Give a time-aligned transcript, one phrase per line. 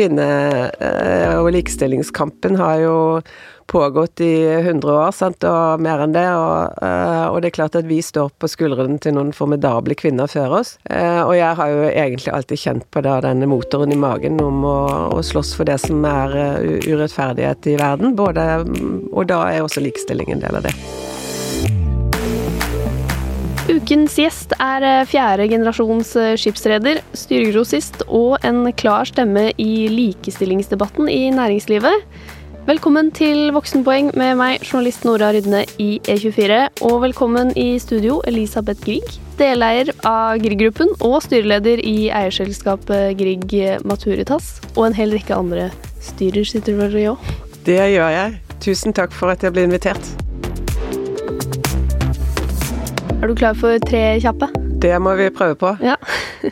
[0.00, 2.98] kvinne- og likestillingskampen har jo
[3.70, 6.26] pågått i 100 år, sant, og mer enn det.
[6.34, 10.56] Og, og, det er klart at vi står på skuldrene til noen formidable kvinner før
[10.60, 10.74] oss.
[10.90, 14.80] Og jeg har jo egentlig alltid kjent på da denne motoren i magen om å,
[15.14, 16.34] å slåss for det som er
[16.88, 18.18] urettferdighet i verden.
[18.18, 18.50] Både,
[19.12, 20.74] og da er også likestilling en del av det.
[23.70, 31.06] Ukens gjest er eh, fjerde generasjons eh, skipsreder, styregrossist og en klar stemme i likestillingsdebatten
[31.06, 32.06] i næringslivet.
[32.66, 36.58] Velkommen til Voksenpoeng med meg, journalist Nora Rydne i E24.
[36.88, 39.06] Og velkommen i studio, Elisabeth Grieg,
[39.38, 43.54] deleier av Grieg-gruppen og styreleder i eierselskapet Grieg
[43.86, 44.56] Maturitas.
[44.74, 45.68] Og en hel rekke andre
[46.02, 47.30] styrer sitter vel i òg?
[47.70, 48.34] Det gjør jeg.
[48.66, 50.10] Tusen takk for at jeg ble invitert.
[53.20, 54.46] Er du klar for tre kjappe?
[54.80, 55.74] Det må vi prøve på.
[55.84, 55.98] Ja.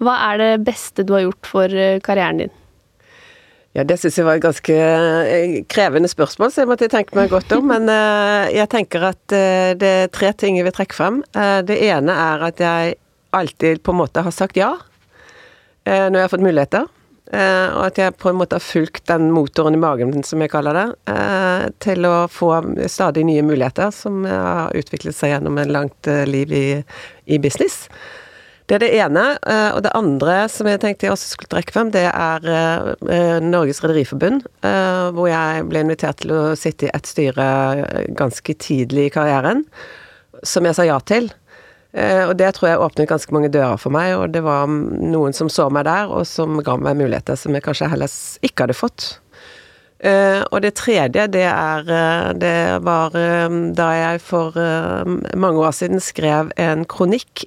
[0.00, 2.54] Hva er det beste du har gjort for eh, karrieren din?
[3.76, 7.28] Ja, Det syns jeg var et ganske eh, krevende spørsmål, så jeg måtte tenke meg
[7.28, 7.68] godt om.
[7.68, 11.20] Men eh, jeg tenker at det er tre ting jeg vil trekke frem.
[11.68, 12.96] Det ene er at jeg
[13.36, 14.72] alltid på en måte har sagt ja
[15.88, 16.88] når jeg har fått muligheter.
[17.28, 20.48] Uh, og at jeg på en måte har fulgt den motoren i magen, som jeg
[20.48, 22.54] kaller det, uh, til å få
[22.88, 26.68] stadig nye muligheter som har utviklet seg gjennom en langt uh, liv i,
[27.28, 27.84] i, business.
[28.68, 29.22] Det er det ene.
[29.72, 34.42] og det andre som jeg tenkte jeg også skulle trekke frem, det er Norges Rederiforbund,
[35.16, 37.46] hvor jeg ble invitert til å sitte i et styre
[38.18, 39.64] ganske tidlig i karrieren,
[40.44, 41.30] som jeg sa ja til.
[41.96, 45.36] Eh, og det tror jeg åpnet ganske mange dører for meg, og det var noen
[45.36, 48.12] som så meg der, og som ga meg muligheter som jeg kanskje heller
[48.44, 49.14] ikke hadde fått.
[49.98, 53.16] Uh, og det tredje, det er uh, Det var
[53.74, 54.54] da jeg for
[55.34, 57.42] mange år siden skrev en kronikk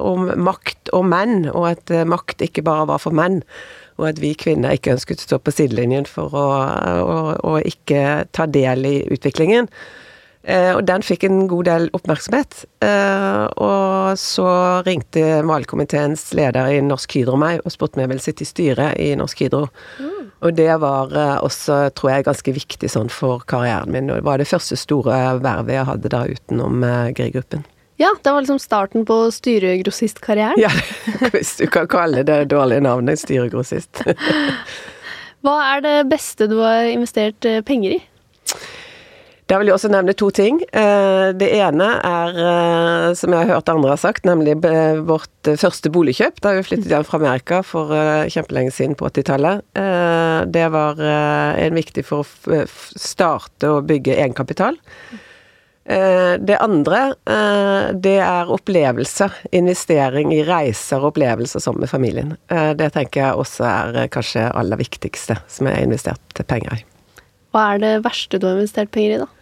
[0.00, 3.42] om makt og menn, og at makt ikke bare var for menn.
[4.00, 6.48] Og at vi kvinner ikke ønsket å stå på sidelinjen for å,
[7.04, 9.68] å, å ikke ta del i utviklingen.
[10.46, 12.60] Eh, og den fikk en god del oppmerksomhet.
[12.84, 14.46] Eh, og så
[14.86, 19.00] ringte valgkomiteens leder i Norsk Hydro meg og spurte om jeg ville sitte i styret
[19.02, 19.66] i Norsk Hydro.
[19.98, 20.30] Mm.
[20.46, 24.12] Og det var eh, også, tror jeg, ganske viktig sånn for karrieren min.
[24.12, 26.86] Og det var det første store vervet jeg hadde da utenom
[27.16, 27.66] Grieg-gruppen.
[27.98, 30.60] Ja, det var liksom starten på styregrossistkarrieren.
[30.60, 30.70] Ja,
[31.34, 34.04] hvis du kan kalle det dårlige navnet styregrossist.
[35.46, 38.04] Hva er det beste du har investert penger i?
[39.46, 40.56] Der vil jeg også nevne to ting.
[40.74, 44.56] Eh, det ene er, eh, som jeg har hørt andre har sagt, nemlig
[45.06, 49.62] vårt første boligkjøp da vi flyttet hjem fra Amerika for eh, kjempelenge siden på 80-tallet.
[50.50, 52.64] Det var en viktig for å
[52.98, 54.78] starte å bygge egenkapital.
[55.86, 57.00] Det andre,
[57.94, 59.28] det er opplevelse.
[59.54, 62.34] Investering i reiser og opplevelser sammen med familien.
[62.48, 66.84] Det tenker jeg også er kanskje aller viktigste som jeg har investert penger i.
[67.54, 69.35] Hva er det verste du har investert penger i, da?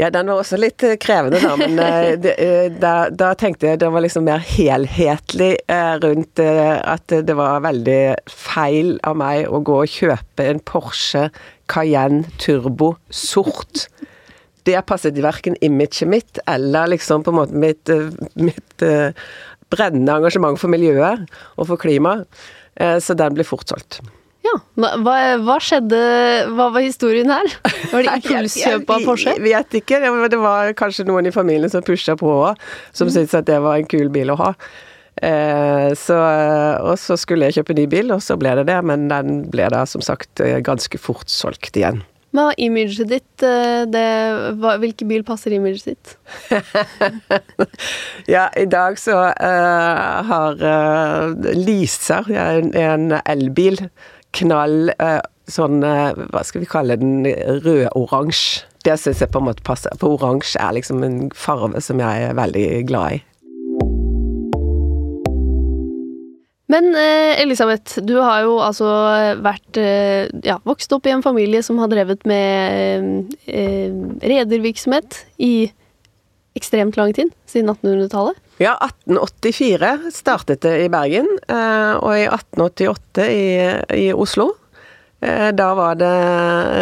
[0.00, 2.14] Ja, den var også litt eh, krevende, da, men eh,
[2.46, 5.52] eh, da, da, tenkte jeg det var liksom mer helhetlig
[6.00, 8.00] rundt at det var veldig
[8.32, 11.26] feil av meg å gå og kjøpe en Porsche
[11.70, 13.88] Cayenne Turbo sort.
[14.64, 17.92] Det passet verken imaget mitt eller liksom på en måte mitt,
[18.40, 18.86] mitt
[19.70, 22.26] brennende engasjement for miljøet og for klimaet.
[23.04, 24.00] Så den ble fort solgt.
[24.40, 24.54] Ja.
[24.80, 25.98] Hva, hva, skjedde
[26.56, 27.50] Hva var historien her?
[27.90, 29.34] Var det impulskjøp av Porsche?
[29.36, 29.98] Jeg vet ikke.
[30.00, 33.16] Det var kanskje noen i familien som pusha på òg, som mm.
[33.18, 34.54] syntes at det var en kul bil å ha.
[35.20, 36.16] Eh, så,
[36.80, 39.68] og så skulle jeg kjøpe ny bil, og så ble det det, men den ble
[39.72, 42.00] da som sagt eh, ganske fort solgt igjen.
[42.30, 44.06] Men imaget ditt, eh, det,
[44.62, 46.14] hva, hvilken bil passer imaget ditt?
[48.34, 53.82] ja, i dag så uh, har uh, Lisa, en, en elbil,
[54.36, 55.20] knall eh,
[55.50, 57.24] sånn eh, Hva skal vi kalle den?
[57.64, 58.66] Rød-oransje.
[58.80, 59.92] Det syns jeg på en måte passer.
[60.00, 63.24] For oransje er liksom en farve som jeg er veldig glad i.
[66.70, 68.88] Men eh, Elisabeth, du har jo altså
[69.42, 69.80] vært
[70.46, 73.90] ja, vokst opp i en familie som har drevet med eh,
[74.22, 75.54] redervirksomhet i
[76.56, 78.38] ekstremt lang tid, siden 1800-tallet?
[78.60, 83.44] Ja, 1884 startet det i Bergen, eh, og i 1888 i,
[83.96, 84.50] i Oslo.
[85.24, 86.10] Eh, da var det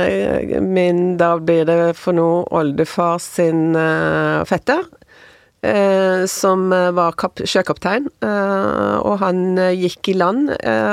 [0.08, 3.78] eh, min Da blir det for nå oldefar sin
[4.50, 4.88] fetter.
[6.30, 10.52] Som var sjøkaptein, og han gikk i land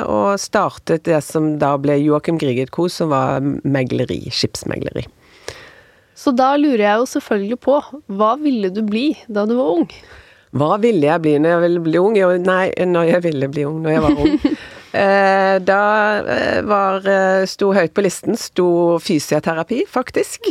[0.09, 5.05] og startet det som da ble Joakim Griget Co., som var megleri, skipsmegleri.
[6.17, 7.77] Så da lurer jeg jo selvfølgelig på,
[8.17, 9.85] hva ville du bli da du var ung?
[10.55, 12.15] Hva ville jeg bli når jeg ville bli ung?
[12.15, 14.39] Jo, nei, når jeg ville bli ung når jeg var ung.
[14.95, 15.79] Eh, da
[16.23, 20.47] eh, var eh, sto høyt på listen, sto fysioterapi, faktisk.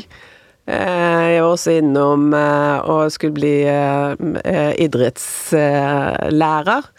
[0.68, 6.90] Eh, jeg var også innom eh, og skulle bli eh, idrettslærer.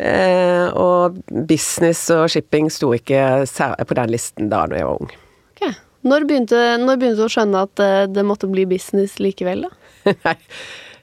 [0.00, 5.16] Eh, og business og shipping sto ikke på den listen da når jeg var ung.
[5.52, 5.80] Ok.
[6.08, 9.76] Når begynte, når begynte du å skjønne at det måtte bli business likevel, da?
[10.30, 10.38] Nei.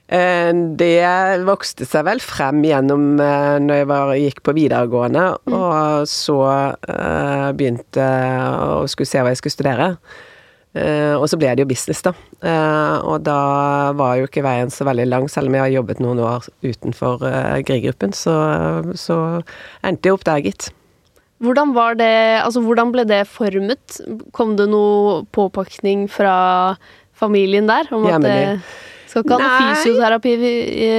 [0.08, 6.08] Eh, Det vokste seg vel frem gjennom eh, når jeg var, gikk på videregående, og
[6.08, 8.08] så uh, begynte
[8.64, 9.90] å skulle se hva jeg skulle studere.
[10.78, 12.14] Uh, og så ble det jo business, da.
[12.44, 13.38] Uh, og da
[13.98, 17.24] var jo ikke veien så veldig lang, selv om jeg har jobbet noen år utenfor
[17.68, 18.36] Grieg-gruppen, så,
[18.96, 19.22] så
[19.88, 20.70] endte jeg opp der, gitt.
[21.44, 24.00] Hvordan var det, altså hvordan ble det formet?
[24.34, 26.78] Kom det noe påpakning fra
[27.18, 27.90] familien der?
[27.94, 28.62] Om at Hjemmelig.
[29.18, 30.54] Skal ikke ha noe fysioterapi i,
[30.86, 30.92] i,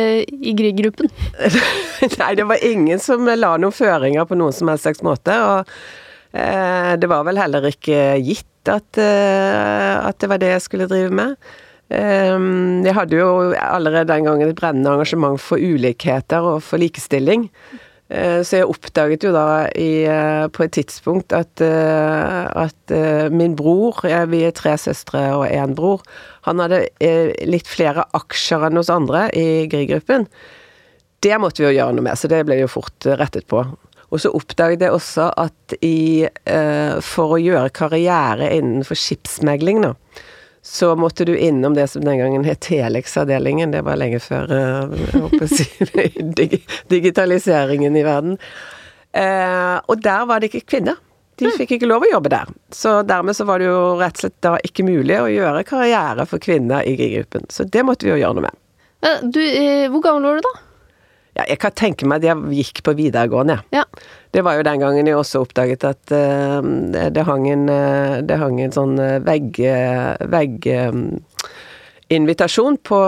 [0.50, 1.11] i Grieg-gruppen?
[2.20, 5.37] Nei, det var ingen som la noen føringer på noen som helst slags måte.
[5.38, 5.73] Og
[6.35, 10.91] eh, det var vel heller ikke gitt at, eh, at det var det jeg skulle
[10.91, 11.37] drive med.
[11.94, 12.37] Eh,
[12.87, 17.49] jeg hadde jo allerede den gangen et brennende engasjement for ulikheter og for likestilling.
[18.09, 23.55] Eh, Så jeg oppdaget jo da i, eh, på et tidspunkt at, eh, at min
[23.55, 26.01] bror, vi er tre søstre og én bror,
[26.43, 26.89] han hadde
[27.45, 30.27] litt flere aksjer enn hos andre i Grieg-gruppen.
[31.21, 33.61] Det måtte vi jo gjøre noe med, så det ble jo fort rettet på.
[34.11, 36.27] Og så oppdaget jeg også at i,
[37.05, 39.93] for å gjøre karriere innenfor skipsmegling, da,
[40.69, 43.70] så måtte du innom det som den gangen het Telex-avdelingen.
[43.70, 44.91] Det var lenge før eh,
[45.97, 46.61] jeg
[46.93, 48.37] digitaliseringen i verden.
[49.17, 51.00] Eh, og der var det ikke kvinner.
[51.41, 52.53] De fikk ikke lov å jobbe der.
[52.75, 56.29] Så dermed så var det jo rett og slett da ikke mulig å gjøre karriere
[56.29, 57.49] for kvinner i GI-gruppen.
[57.49, 58.64] Så det måtte vi jo gjøre noe med.
[59.25, 60.55] Du, eh, hvor gammel var du da?
[61.38, 63.61] Ja, jeg kan tenke meg at jeg gikk på videregående.
[63.70, 63.85] Ja.
[64.35, 66.58] Det var jo den gangen jeg også oppdaget at uh,
[67.14, 70.99] det, hang en, uh, det hang en sånn vegginvitasjon eh, vegg eh,
[72.19, 72.99] invitasjon på,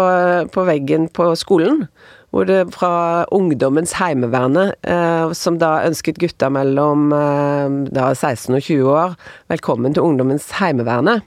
[0.55, 1.85] på veggen på skolen.
[2.31, 7.11] Hvor det fra Ungdommens Heimeverne, eh, som da ønsket gutta mellom
[7.91, 9.17] da 16 og 20 år
[9.51, 11.19] velkommen til Ungdommens Heimeverne.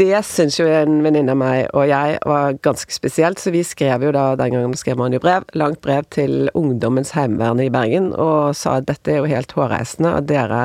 [0.00, 4.06] Det syns jo en venninne av meg og jeg var ganske spesielt, så vi skrev
[4.06, 8.08] jo da, den gangen skrev man jo brev, langt brev til Ungdommens Heimevern i Bergen,
[8.16, 10.62] og sa at dette er jo helt hårreisende, at dere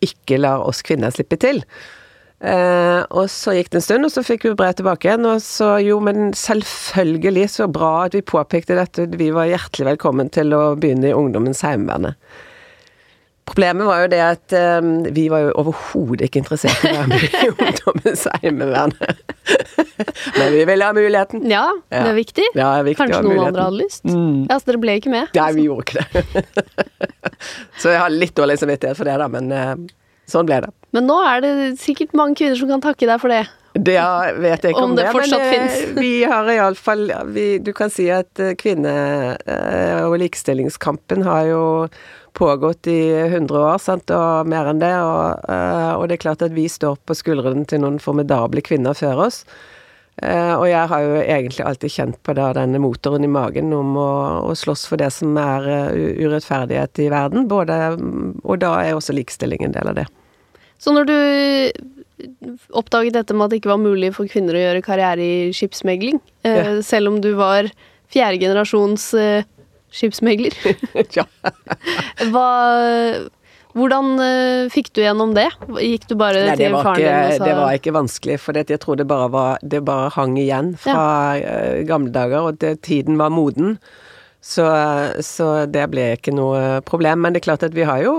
[0.00, 1.60] ikke lar oss kvinner slippe til.
[2.40, 5.44] Eh, og så gikk det en stund, og så fikk vi brev tilbake igjen, og
[5.44, 10.56] så jo, men selvfølgelig så bra at vi påpekte dette, vi var hjertelig velkommen til
[10.56, 12.14] å begynne i Ungdommens Heimeverne.
[13.50, 17.08] Problemet var jo det at um, vi var jo overhodet ikke interessert i å være
[17.10, 18.94] med i Ungdommens Heimevern.
[20.38, 21.42] Men vi ville ha muligheten.
[21.50, 22.46] Ja, det er viktig.
[22.54, 24.04] Ja, det er viktig Kanskje noen andre hadde lyst?
[24.06, 24.44] Mm.
[24.46, 25.34] Ja, Så dere ble ikke med?
[25.34, 26.44] Nei, vi gjorde ikke det.
[27.82, 29.74] Så jeg har litt dårlig samvittighet for det, da, men eh,
[30.32, 30.70] sånn ble det.
[30.96, 33.44] Men nå er det sikkert mange kvinner som kan takke deg for det.
[33.78, 33.94] Det
[34.42, 35.98] vet jeg ikke om, Om det fortsatt men eh, finnes.
[36.02, 37.04] vi har iallfall
[37.62, 41.62] Du kan si at eh, kvinne- eh, og likestillingskampen har jo
[42.34, 42.98] pågått i
[43.28, 44.90] 100 år, sant, og mer enn det.
[45.02, 45.46] Og,
[45.98, 49.40] og det er klart at vi står på skuldrene til noen formidable kvinner før oss.
[50.22, 54.10] Og jeg har jo egentlig alltid kjent på da denne motoren i magen om å,
[54.46, 55.66] å slåss for det som er
[56.22, 57.48] urettferdighet i verden.
[57.50, 57.80] Både,
[58.44, 60.06] og da er også likestilling en del av det.
[60.80, 61.16] Så når du
[62.76, 66.20] oppdaget dette med at det ikke var mulig for kvinner å gjøre karriere i skipsmegling,
[66.44, 66.82] eh, Ja.
[66.82, 67.70] selv om du var
[68.12, 69.44] fjerde generasjons eh,
[69.90, 70.54] skipsmegler,
[71.18, 71.24] ja.
[72.30, 72.48] hva,
[73.74, 75.48] hvordan eh, fikk du gjennom det?
[75.78, 78.38] Gikk du bare Nei, til faren faren din ikke, og sa det var ikke vanskelig,
[78.40, 81.06] for det, jeg tror det bare, var, det bare hang igjen fra
[81.40, 81.56] ja.
[81.88, 83.78] gamle dager, og det, tiden var moden.
[84.40, 84.64] Så,
[85.20, 87.20] så det ble ikke noe problem.
[87.20, 88.14] Men det er klart at vi har jo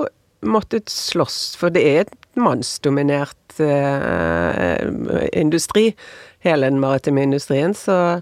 [0.46, 4.88] måttet slåss, for det er et mannsdominert eh,
[5.34, 5.92] industri,
[6.40, 8.22] hele den maritime industrien, så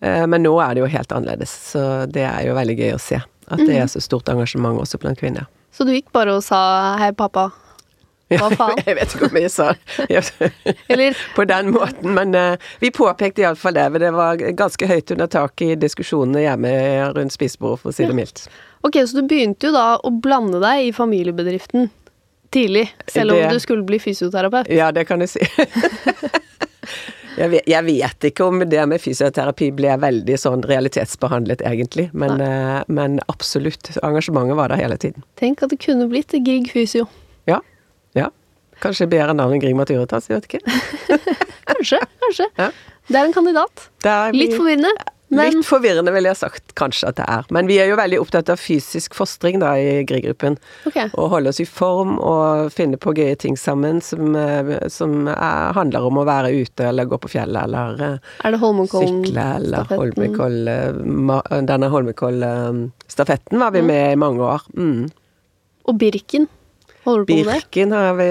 [0.00, 3.02] eh, Men nå er det jo helt annerledes, så det er jo veldig gøy å
[3.02, 3.20] se.
[3.52, 5.50] At det er så stort engasjement også blant kvinner.
[5.72, 7.50] Så du gikk bare og sa 'hei, pappa'?
[8.40, 8.80] Hva faen?
[8.86, 9.72] Jeg vet ikke om jeg sa
[10.92, 13.88] Eller på den måten, men uh, vi påpekte iallfall det.
[14.00, 16.72] Det var ganske høyt under taket i diskusjonene hjemme
[17.16, 18.46] rundt spisebordet, for å si det mildt.
[18.82, 21.90] Ok, så du begynte jo da å blande deg i familiebedriften
[22.52, 24.68] tidlig, selv om Det- du skulle bli fysioterapeut.
[24.72, 25.40] Ja, det kan du si.
[27.32, 32.10] Jeg vet, jeg vet ikke om det med fysioterapi ble veldig sånn realitetsbehandlet, egentlig.
[32.12, 33.88] Men, eh, men absolutt.
[34.04, 35.24] Engasjementet var der hele tiden.
[35.40, 37.06] Tenk at det kunne blitt Grieg Fysio.
[37.48, 37.62] Ja.
[38.14, 38.28] ja.
[38.84, 40.60] Kanskje bedre navn enn Grieg Maturitas, jeg vet ikke.
[41.72, 42.50] Kanskje, kanskje.
[42.60, 42.68] Ja.
[43.08, 43.88] Det er en kandidat.
[44.04, 44.92] Er vi- Litt forvirrende,
[45.32, 47.46] Men Litt forvirrende vil jeg sagt kanskje at det er.
[47.56, 50.58] Men vi er jo veldig opptatt av fysisk fostring da i Grieg-gruppen.
[50.90, 51.08] Okay.
[51.16, 55.72] Å holde oss i form og finne på gøye ting sammen som, eh, som er,
[55.78, 58.60] handler om å være ute eller gå på fjellet eller eh, Er det
[58.92, 59.88] sykle eller?
[59.96, 64.68] Holmenkoll eh, Denne Holmenkoll-stafetten var vi med i mange år.
[64.76, 65.08] Mm.
[65.88, 66.50] Og Birken?
[67.06, 67.60] Holder du på med det?
[67.62, 68.30] Birken har vi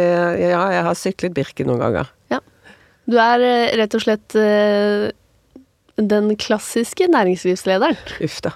[0.53, 2.13] Ja, jeg har syklet Birken noen ganger.
[3.09, 5.09] Du er eh, rett og slett eh,
[6.09, 7.99] den klassiske næringslivslederen.
[8.25, 8.55] Uff da.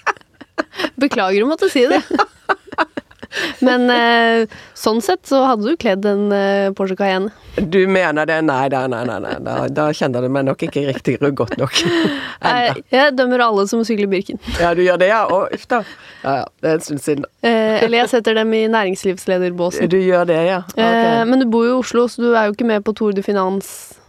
[1.02, 2.02] Beklager å måtte si det.
[3.66, 7.30] Men eh, sånn sett så hadde du kledd en eh, Porsche Cayenne.
[7.60, 8.40] Du mener det?
[8.46, 9.18] Nei, nei, nei.
[9.22, 9.34] nei.
[9.46, 11.76] Da, da kjenner du meg nok ikke riktig godt nok.
[12.40, 12.80] Enda.
[12.90, 14.40] Jeg, dømmer alle som sykler Birken.
[14.58, 15.22] Ja, du gjør det, ja?
[15.30, 15.82] Å, uff da.
[16.24, 16.48] Ja, ja.
[16.60, 17.28] Det er en stund siden.
[17.44, 19.90] Eh, eller jeg setter dem i næringslivslederbåsen.
[19.92, 20.64] Du gjør det, ja?
[20.74, 21.06] Okay.
[21.20, 23.14] Eh, men du bor jo i Oslo, så du er jo ikke med på Tour
[23.14, 24.00] de Finance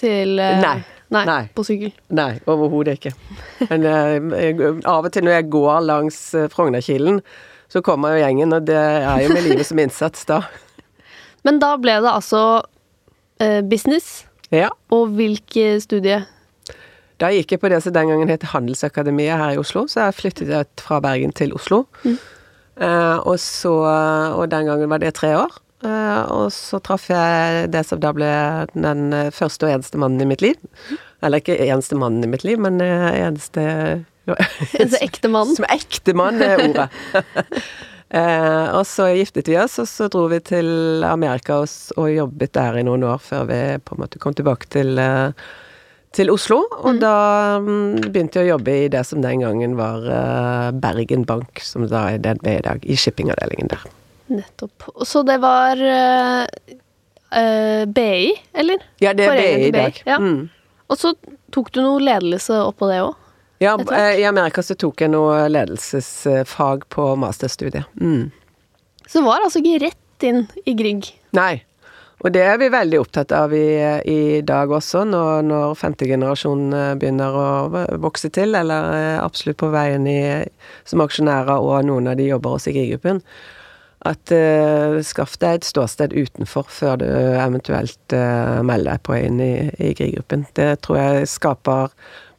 [0.00, 0.78] til eh, Nei.
[1.12, 1.42] Nei, Nei.
[1.54, 1.92] på sykkel.
[2.16, 3.12] Nei, overhodet ikke.
[3.70, 7.20] Men eh, jeg, av og til når jeg går langs eh, Frognerkilen,
[7.68, 10.40] så kommer jo gjengen, og det er jo med livet som innsats da.
[11.44, 12.40] Men da ble det altså
[13.42, 14.70] eh, business, Ja.
[14.94, 16.22] og hvilke studie?
[17.20, 20.16] Da gikk jeg på det som den gangen het Handelsakademiet her i Oslo, så jeg
[20.18, 21.84] flyttet fra Bergen til Oslo.
[22.04, 23.70] Eh, og så
[24.34, 25.52] Og den gangen var det tre år.
[25.84, 28.32] Eh, og så traff jeg det som da ble
[28.74, 30.58] den eh, første og eneste mannen i mitt liv.
[31.24, 34.04] Eller ikke eneste mannen i mitt liv, men eneste
[34.78, 35.52] eneste ekte mann?
[35.56, 36.88] Som ekte mann er ordet.
[38.18, 42.54] eh, og så giftet vi oss, og så dro vi til Amerika og, og jobbet
[42.56, 45.34] der i noen år før vi på en måte kom tilbake til, eh,
[46.16, 46.62] til Oslo.
[46.82, 47.16] Og da
[47.60, 51.88] mm, begynte jeg å jobbe i det som den gangen var eh, Bergen Bank, som
[51.90, 53.84] da er DNB i dag, i shippingavdelingen der.
[54.26, 54.88] Nettopp.
[55.06, 56.44] Så det var uh,
[57.34, 58.86] eh, BI, eller?
[59.02, 60.02] Ja, det er BI i dag.
[60.06, 60.18] ja.
[60.18, 60.48] Mm.
[60.92, 61.14] Og så
[61.54, 63.14] tok du noe ledelse oppå det òg?
[63.62, 67.86] Ja, eh, i Amerika så tok jeg noe ledelsesfag på masterstudiet.
[68.00, 68.28] Mm.
[69.06, 71.08] Så det var altså ikke rett inn i Grieg.
[71.36, 71.62] Nei.
[72.24, 73.66] Og det er vi veldig opptatt av i,
[74.08, 77.48] i dag også, når, når femte generasjon eh, begynner å
[78.00, 80.20] vokse til, eller er absolutt på veien i,
[80.88, 83.20] som aksjonærer, og noen av de jobber også i Griegruppen.
[84.04, 89.40] At uh, skaff deg et ståsted utenfor før du eventuelt uh, melder deg på inn
[89.40, 90.44] i, i Griegruppen.
[90.56, 91.94] Det tror jeg skaper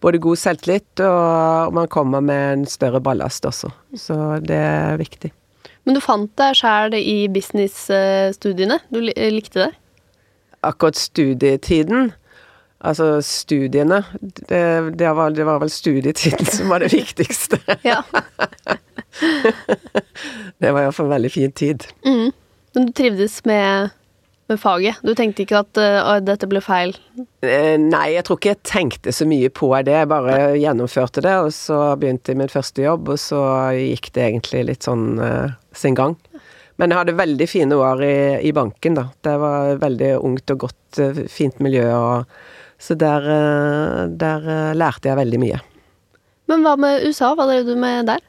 [0.06, 3.72] både god selvtillit, og man kommer med en større ballast også.
[3.98, 5.32] Så det er viktig.
[5.86, 8.78] Men du fant deg sjæl i businessstudiene?
[8.94, 9.72] Du likte det?
[10.66, 12.12] akkurat studietiden
[12.86, 17.58] Altså studiene det, det, var, det var vel studietiden som var det viktigste.
[17.84, 18.04] Ja.
[20.62, 21.86] Det var iallfall en veldig fin tid.
[22.06, 22.32] Mm.
[22.76, 23.94] Men du trivdes med,
[24.52, 25.00] med faget?
[25.04, 26.96] Du tenkte ikke at å, dette ble feil?
[27.46, 29.96] Eh, Nei, jeg tror ikke jeg tenkte så mye på det.
[30.02, 33.42] Jeg bare gjennomførte det, og så begynte jeg min første jobb, og så
[33.78, 36.18] gikk det egentlig litt sånn uh, sin gang.
[36.82, 38.18] Men jeg hadde veldig fine år i,
[38.50, 39.08] i banken, da.
[39.24, 44.74] Det var veldig ungt og godt, eh, fint miljø, og så der, eh, der eh,
[44.76, 45.62] lærte jeg veldig mye.
[46.52, 47.32] Men hva med USA?
[47.38, 48.20] Hva drev du med der?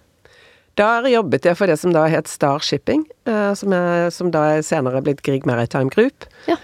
[0.76, 4.42] Der jobbet jeg for det som da het Star Shipping, eh, som, jeg, som da
[4.58, 6.26] er senere blitt Grieg Maritime Group.
[6.50, 6.56] Ja.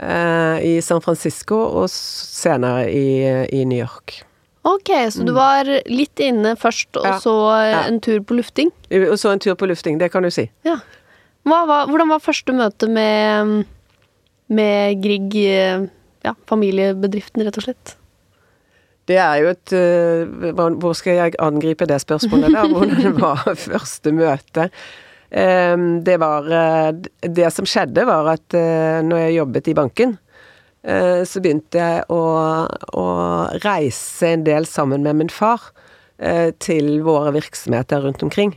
[0.00, 3.04] Eh, I San Francisco og senere i,
[3.54, 4.22] i New York.
[4.66, 7.12] Ok, så du var litt inne først, og Mm.
[7.12, 7.18] Ja.
[7.22, 7.34] så
[7.86, 8.00] en Ja.
[8.00, 8.70] tur på lufting?
[8.92, 10.50] Og så en tur på lufting, det kan du si.
[10.66, 10.76] Ja.
[11.46, 13.64] Hva var, hvordan var første møte med,
[14.50, 15.86] med Grieg, eh,
[16.24, 17.94] ja, familiebedriften, rett og slett?
[19.10, 22.70] Det er jo et eh, Hvor skal jeg angripe det spørsmålet der?
[22.70, 24.70] Hvordan var første møte?
[25.30, 26.88] Det var eh,
[27.22, 30.18] Det som skjedde, var at eh, når jeg jobbet i banken,
[30.80, 32.20] så begynte jeg å,
[32.96, 33.02] å
[33.60, 35.66] reise en del sammen med min far
[36.64, 38.54] til våre virksomheter rundt omkring.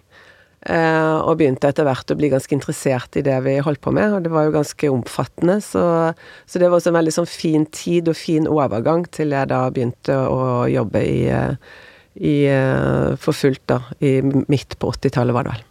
[0.63, 4.13] Eh, og begynte etter hvert å bli ganske interessert i det vi holdt på med,
[4.15, 6.13] og det var jo ganske omfattende, så,
[6.47, 9.65] så det var også en veldig sånn fin tid og fin overgang til jeg da
[9.75, 11.73] begynte å jobbe i, eh,
[12.15, 15.67] i eh, for fullt da, i midt på 80-tallet var det vel.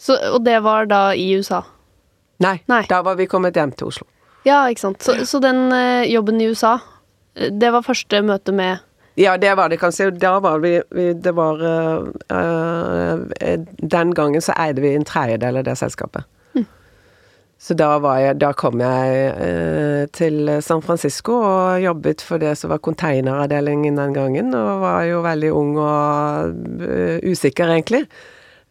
[0.00, 1.60] Så, og det var da i USA?
[2.42, 2.86] Nei, Nei.
[2.88, 4.08] da var vi kommet hjem til Oslo.
[4.48, 5.04] Ja, ikke sant.
[5.04, 5.68] Så, så den
[6.08, 6.78] jobben i USA,
[7.36, 8.80] det var første møte med
[9.14, 10.10] Ja, det var det kanskje.
[10.10, 15.56] Da var vi, vi Det var øh, øh, Den gangen så eide vi en tredjedel
[15.56, 16.24] av det selskapet.
[17.62, 22.56] Så da, var jeg, da kom jeg øh, til San Francisco og jobbet for det
[22.58, 26.56] som var konteineravdelingen den gangen, og var jo veldig ung og
[27.22, 28.02] usikker, egentlig.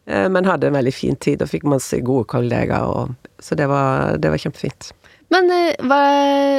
[0.05, 4.17] Men hadde en veldig fin tid og fikk masse gode kollegaer, og, så det var,
[4.19, 4.91] det var kjempefint.
[5.31, 5.47] Men
[5.87, 6.03] hva,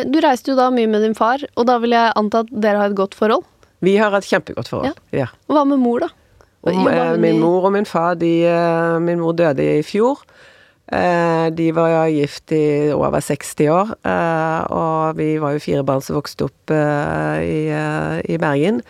[0.09, 2.81] du reiste jo da mye med din far, og da vil jeg anta at dere
[2.81, 3.45] har et godt forhold?
[3.83, 4.99] Vi har et kjempegodt forhold.
[5.15, 5.29] Ja.
[5.49, 6.13] Og hva med mor, da?
[6.63, 10.23] Om, eh, min mor og min far, de, eh, Min mor døde i fjor.
[10.93, 16.01] Eh, de var gift i over 60 år, eh, og vi var jo fire barn
[16.01, 17.67] som vokste opp i,
[18.29, 18.83] i, Bergen.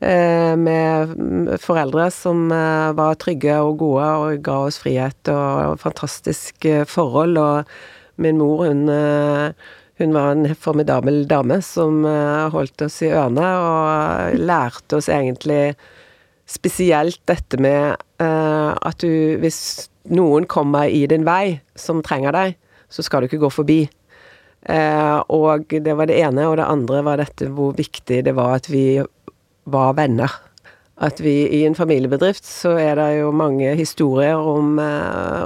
[0.00, 6.56] Med foreldre som var trygge og gode og ga oss frihet og fantastisk
[6.86, 7.36] forhold.
[7.36, 7.64] Og
[8.16, 8.88] min mor, hun
[10.00, 12.02] hun var en formidabel dame som
[12.54, 15.74] holdt oss i ørene og lærte oss egentlig
[16.50, 22.56] spesielt dette med at du Hvis noen kommer i din vei som trenger deg,
[22.90, 23.80] så skal du ikke gå forbi.
[25.28, 28.70] og det var det ene, og det andre var dette hvor viktig det var at
[28.70, 29.02] vi
[29.64, 30.30] var venner.
[31.00, 34.78] At vi i en familiebedrift så er det jo mange historier om,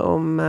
[0.02, 0.40] om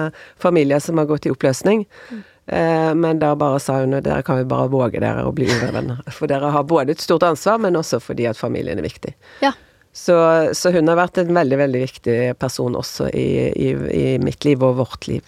[0.42, 1.86] familier som har gått i oppløsning.
[2.10, 2.24] Mm.
[2.48, 5.48] Eh, men da bare sa hun at dere kan jo bare våge dere å bli
[5.50, 6.02] uvenner.
[6.18, 9.16] For dere har både et stort ansvar, men også fordi at familien er viktig.
[9.44, 9.54] Ja.
[9.96, 10.16] Så,
[10.54, 14.64] så, hun har vært en veldig, veldig viktig person også i, i, i mitt liv
[14.66, 15.24] og vårt liv.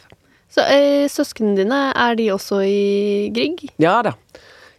[0.52, 3.64] Så eh, søsknene dine, er de også i Grieg?
[3.82, 4.18] Ja da.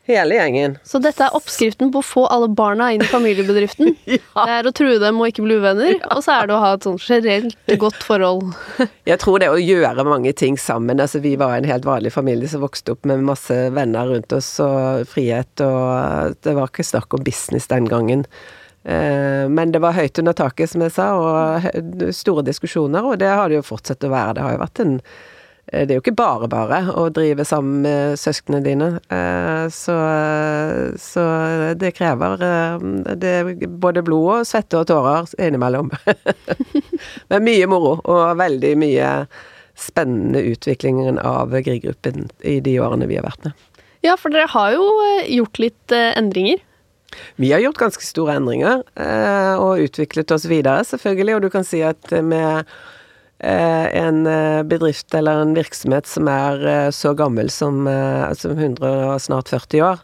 [0.09, 0.79] Hele gjengen.
[0.89, 3.91] Så dette er oppskriften på å få alle barna inn i familiebedriften?
[4.09, 4.21] ja.
[4.39, 6.09] Det er å true dem og ikke bli uvenner, ja.
[6.15, 8.55] og så er det å ha et sånn generelt godt forhold.
[9.11, 11.03] jeg tror det å gjøre mange ting sammen.
[11.05, 14.55] Altså, vi var en helt vanlig familie som vokste opp med masse venner rundt oss
[14.65, 18.25] og frihet, og det var ikke snakk om business den gangen.
[18.89, 23.29] Eh, men det var høyt under taket, som jeg sa, og store diskusjoner, og det
[23.29, 24.39] har det jo fortsatt å være.
[24.39, 25.03] Det har jo vært en
[25.69, 28.89] det er jo ikke bare bare å drive sammen med søsknene dine.
[29.13, 29.97] Eh, så,
[31.03, 31.25] så
[31.77, 32.87] det krever eh,
[33.21, 33.35] det
[33.83, 35.93] både blod og svette og tårer innimellom.
[37.31, 39.13] Men mye moro, og veldig mye
[39.79, 43.69] spennende utviklingen av Grieg-gruppen i de årene vi har vært med.
[44.07, 44.89] Ja, for dere har jo
[45.29, 46.65] gjort litt endringer?
[47.41, 48.83] Vi har gjort ganske store endringer,
[49.59, 51.37] og utviklet oss videre, selvfølgelig.
[51.37, 52.98] Og du kan si at med Eh,
[53.39, 57.87] en eh, bedrift eller en virksomhet som er eh, så gammel som,
[58.35, 60.03] som 100 og snart 40 år,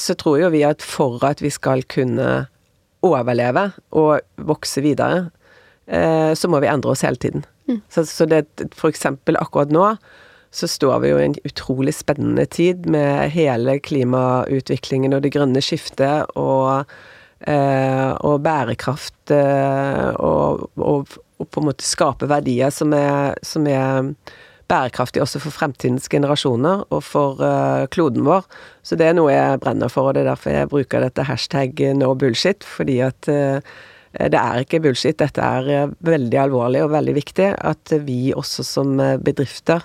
[0.00, 2.46] så tror jo vi at for at vi skal kunne
[3.04, 5.26] overleve og vokse videre,
[5.84, 7.44] så må vi endre oss hele tiden.
[7.68, 7.82] Mm.
[7.92, 9.90] Så, så det for eksempel akkurat nå
[10.56, 15.60] så står vi jo i en utrolig spennende tid med hele klimautviklingen og det grønne
[15.60, 16.96] skiftet og,
[17.44, 24.12] og bærekraft og, og og på en måte skape verdier som er, som er
[24.70, 28.46] bærekraftige også for fremtidens generasjoner og for uh, kloden vår.
[28.86, 31.82] Så det er noe jeg brenner for, og det er derfor jeg bruker dette hashtag
[31.98, 33.60] no bullshit, fordi at uh,
[34.16, 38.94] det er ikke bullshit, dette er veldig alvorlig og veldig viktig at vi også som
[39.20, 39.84] bedrifter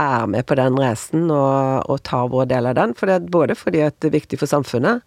[0.00, 2.94] er med på den reisen og, og tar vår del av den.
[2.96, 5.04] For det, er både fordi at det er viktig for samfunnet,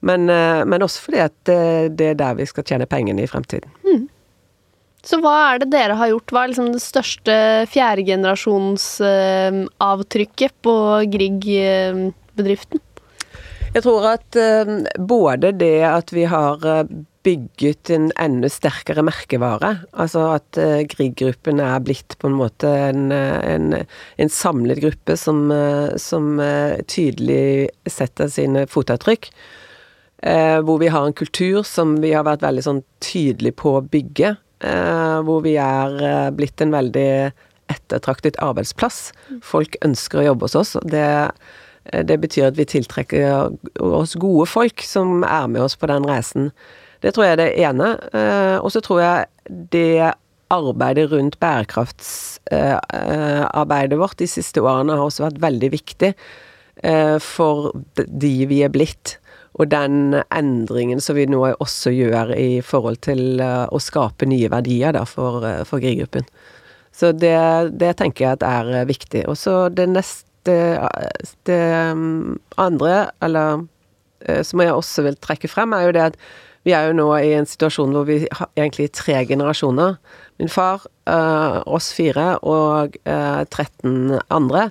[0.00, 3.68] men, men også fordi at det, er der vi skal tjene pengene i fremtiden.
[3.84, 4.05] Mm.
[5.06, 6.32] Så hva er det dere har gjort?
[6.34, 7.34] Hva er liksom det største
[7.70, 10.74] fjerdegenerasjonsavtrykket på
[11.12, 12.80] Grieg-bedriften?
[13.76, 14.32] Jeg tror at
[14.98, 16.84] både det at vi har eh,
[17.26, 19.76] bygget en enda sterkere merkevare.
[19.92, 25.52] Altså at uh, Grieg-gruppen er blitt på en måte en, en, en samlet gruppe som,
[25.98, 26.40] som
[26.86, 29.30] tydelig setter sine fotavtrykk.
[30.22, 33.84] Uh, hvor vi har en kultur som vi har vært veldig sånn tydelig på å
[33.84, 34.36] bygge.
[34.64, 37.28] Eh, hvor vi er eh, blitt en veldig
[37.72, 39.12] ettertraktet arbeidsplass.
[39.44, 40.76] Folk ønsker å jobbe hos oss.
[40.80, 41.30] og det,
[41.92, 46.04] eh, det betyr at vi tiltrekker oss gode folk som er med oss på den
[46.08, 46.52] reisen.
[47.02, 47.98] Det tror jeg er det ene.
[48.64, 49.26] Og så tror jeg
[49.70, 50.12] det
[50.48, 56.14] arbeidet rundt bærekraftsarbeidet vårt de siste årene har også vært veldig viktig
[57.20, 59.18] for de vi er blitt
[59.56, 64.50] og den endringen som vi nå også gjør i forhold til eh, å skape nye
[64.52, 66.28] verdier da, for, eh, for Grieg-gruppen.
[66.96, 67.36] Så det,
[67.80, 69.24] det, tenker jeg at er eh, viktig.
[69.30, 70.12] Og så det neste
[70.46, 71.62] Det
[71.98, 73.64] mm, andre, eller
[74.46, 76.18] som jeg også vil trekke frem, er jo det at
[76.62, 79.96] vi er jo nå i en situasjon hvor vi har egentlig tre generasjoner.
[80.38, 80.86] Min far,
[81.66, 84.68] oss fire og 13 andre.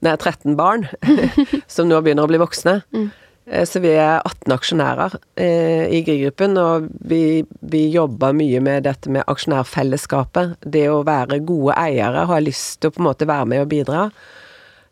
[0.00, 0.88] Nei, 13 barn
[1.74, 2.78] som nå begynner å bli voksne.
[2.96, 3.10] Mm.
[3.50, 8.84] Eh, så vi er 18 aksjonærer eh, i GRI-gruppen, og vi, vi, jobber mye med
[8.88, 10.58] dette med aksjonærfellesskapet.
[10.60, 13.72] Det å være gode eiere, ha lyst til å på en måte være med og
[13.72, 14.06] bidra.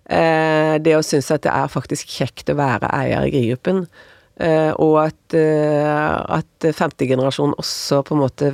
[0.07, 3.87] Eh, det å synes at det er faktisk kjekt å være eier i GRI-gruppen.
[4.37, 8.51] Og at, at femtegenerasjon også på en måte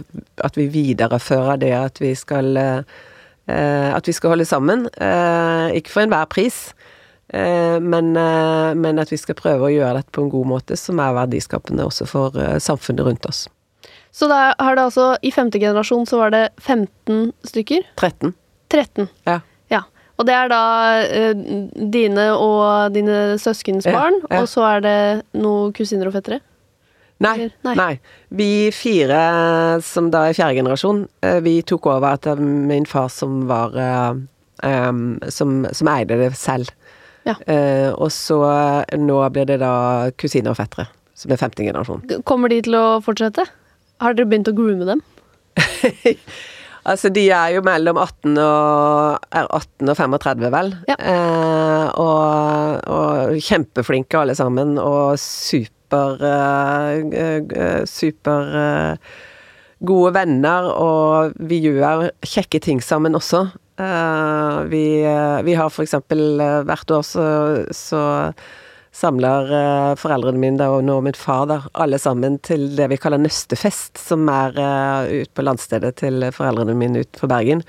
[0.46, 4.84] At vi viderefører det at vi skal At vi skal holde sammen.
[5.74, 6.68] Ikke for enhver pris.
[7.32, 10.76] Eh, men, eh, men, at vi skal prøve å gjøre dette på en god måte,
[10.76, 13.46] som er verdiskapende også for eh, samfunnet rundt oss.
[14.12, 17.86] Så da har det altså, i femte generasjon så var det 15 stykker?
[17.96, 18.34] 13.
[18.68, 19.08] 13.
[19.24, 19.38] Ja.
[19.72, 19.80] ja.
[20.20, 20.62] Og det er da
[21.72, 24.42] dine og dine søskens barn, ja, ja.
[24.42, 24.98] og så er det
[25.32, 26.42] noen kusiner og fettere?
[27.22, 27.72] Nei, nei.
[27.78, 27.92] nei.
[28.34, 29.22] Vi fire
[29.86, 31.06] som da er fjerde generasjon,
[31.46, 33.78] vi tok over etter min far som var
[34.62, 36.72] um, som, som eide det selv.
[37.28, 37.36] Ja.
[37.46, 38.40] Eh, og så
[38.98, 39.74] nå blir det da
[40.18, 42.02] kusiner og fettere, som er femte generasjon.
[42.28, 43.46] Kommer de til å fortsette?
[44.02, 45.02] Har dere begynt å groome dem?
[46.90, 50.72] altså, de er jo mellom 18 og, er 18 og 35, vel.
[50.90, 50.96] Ja.
[50.98, 59.12] Eh, og, og, kjempeflinke alle sammen, og super eh, Super uh,
[59.84, 63.44] gode venner, og vi gjør kjekke ting sammen også.
[63.80, 67.24] Uh, vi, uh, vi, har eksempel uh, hvert år så,
[67.72, 68.02] så
[68.92, 69.48] samler
[69.96, 73.96] foreldrene mine da, og nå min far da, alle sammen til det vi kaller nøstefest,
[73.96, 74.52] som er
[75.08, 77.64] ute på landstedet til foreldrene mine utenfor Bergen.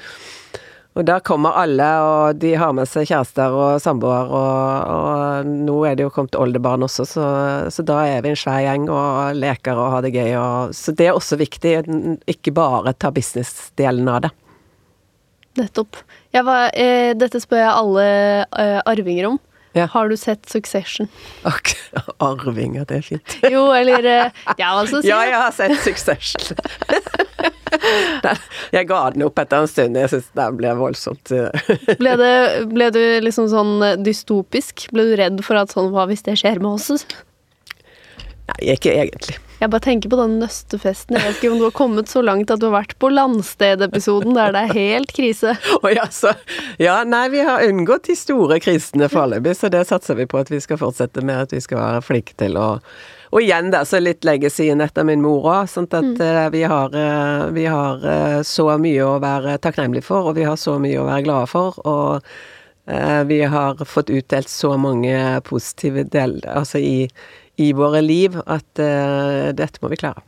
[0.94, 5.80] Og der kommer alle, og de har med seg kjærester og samboer, og, og, nå
[5.88, 7.26] er det jo kommet oldebarn også, så,
[7.74, 10.36] så, da er vi en svær gjeng og leker og har det gøy.
[10.38, 11.78] Og, så det er også viktig,
[12.36, 14.36] ikke bare ta business-delen av det.
[15.60, 15.98] Nettopp.
[16.34, 18.06] Var, eh, dette spør jeg alle
[18.46, 19.42] eh, arvinger om.
[19.74, 19.88] Ja.
[19.90, 21.08] Har du sett Succession?
[21.50, 21.80] Okay.
[22.22, 23.38] Arvinger, det er fint.
[23.54, 26.58] jo, eller eh, Ja, altså si Ja, jeg har sett Succession.
[28.76, 29.98] jeg ga den opp etter en stund.
[29.98, 31.34] Jeg syns det ble voldsomt.
[31.98, 32.34] ble, det,
[32.70, 34.88] ble du liksom sånn dystopisk?
[34.94, 37.08] Ble du redd for at sånn Hva hvis det skjer med oss?
[38.52, 39.40] Nei, ikke egentlig.
[39.64, 41.16] Jeg bare tenker på den nøstefesten.
[41.16, 44.36] Jeg vet ikke om du har kommet så langt at du har vært på Landstedepisoden
[44.36, 45.56] der det er helt krise.
[45.84, 46.34] Oh, ja, så,
[46.80, 50.52] ja, nei, vi har unngått de store krisene foreløpig, så det satser vi på at
[50.52, 51.48] vi skal fortsette med.
[51.48, 52.68] At vi skal være flinke til å
[53.34, 55.70] og igjen da, så litt legacyen etter min mor òg.
[55.72, 56.20] Sånn at mm.
[56.22, 60.46] uh, vi, har, uh, vi har uh, så mye å være takknemlige for, og vi
[60.46, 61.80] har så mye å være glade for.
[61.88, 62.36] Og
[62.84, 65.16] vi har fått utdelt så mange
[65.48, 67.06] positive deler altså i,
[67.62, 70.24] i våre liv at uh, dette må vi klare.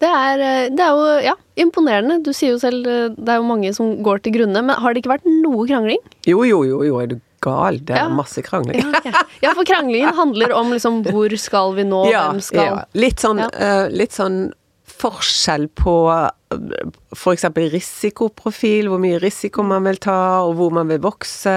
[0.00, 2.20] Det er, eh, det er, jo ja, imponerende.
[2.24, 4.62] Du sier jo selv eh, det er jo mange som går til grunne.
[4.64, 6.00] Men har det ikke vært noe krangling?
[6.28, 7.80] Jo, jo, jo, jo er du gal.
[7.84, 8.14] Det er ja.
[8.14, 8.80] masse krangling.
[8.80, 9.12] Ja, okay.
[9.44, 12.80] ja, for kranglingen handler om liksom hvor skal vi nå, ja, hvem skal ja.
[12.96, 14.40] Litt sånn, uh, litt sånn
[15.00, 15.94] forskjell på
[17.16, 17.46] f.eks.
[17.76, 21.56] risikoprofil, hvor mye risiko man vil ta, og hvor man vil vokse.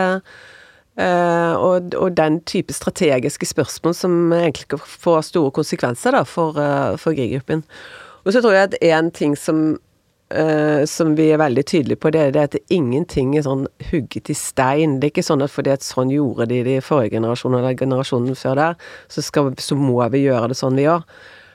[0.94, 6.94] Uh, og, og, den type strategiske spørsmål som egentlig får store konsekvenser da, for, uh,
[7.02, 7.64] for Grieg-gruppen.
[8.24, 9.80] Og så tror jeg at én ting som,
[10.38, 14.30] uh, som vi er veldig tydelige på, det er det at ingenting er sånn hugget
[14.30, 15.00] i stein.
[15.00, 18.38] Det er ikke sånn at fordi at sånn gjorde de de forrige generasjonene eller generasjonen
[18.38, 18.78] før der,
[19.10, 21.08] så, skal, så må vi gjøre det sånn vi gjør.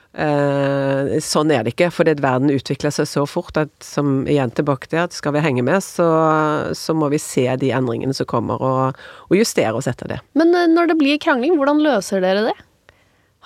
[0.09, 4.89] Eh, sånn er det ikke, fordi verden utvikler seg så fort at som igjen tilbake
[4.89, 6.07] til at skal vi henge med, så,
[6.73, 10.19] så må vi se de endringene som kommer, og, og, justere oss etter det.
[10.39, 12.57] Men eh, når det blir krangling, hvordan løser dere det?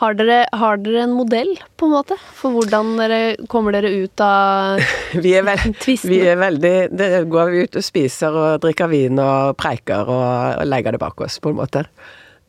[0.02, 3.19] Har dere, har dere, en modell, på en måte, for hvordan dere
[3.52, 4.80] kommer dere ut av
[5.23, 5.78] vi er, veld,
[6.10, 10.63] vi er veldig Det går vi ut og spiser og drikker vin og preiker og,
[10.63, 11.86] og legger det bak oss, på en måte.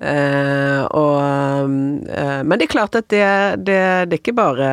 [0.05, 1.13] Eh, og,
[2.44, 3.24] men det er klart at det,
[3.66, 3.80] det,
[4.12, 4.68] det, er bare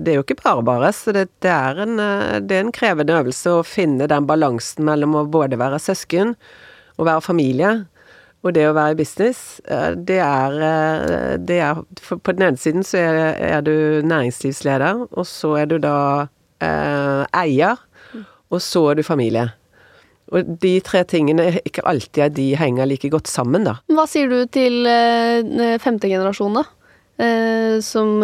[0.00, 0.90] Det er jo ikke bare bare.
[0.96, 2.00] Så det, er en,
[2.46, 6.34] det er en krevende øvelse å finne den balansen mellom å både være søsken
[7.00, 7.70] og være familie,
[8.44, 9.60] og det å være i business.
[9.96, 10.56] det er,
[11.40, 15.78] det er På den ene siden så er, er, du næringslivsleder, og så er du
[15.80, 16.28] da
[16.60, 17.80] eier,
[18.50, 19.48] og så er du familie.
[20.30, 23.78] Og de tre tingene ikke alltid er de henger like godt sammen, da.
[23.90, 26.66] Hva sier du til eh, femte generasjon, da?
[27.20, 28.20] Eh, som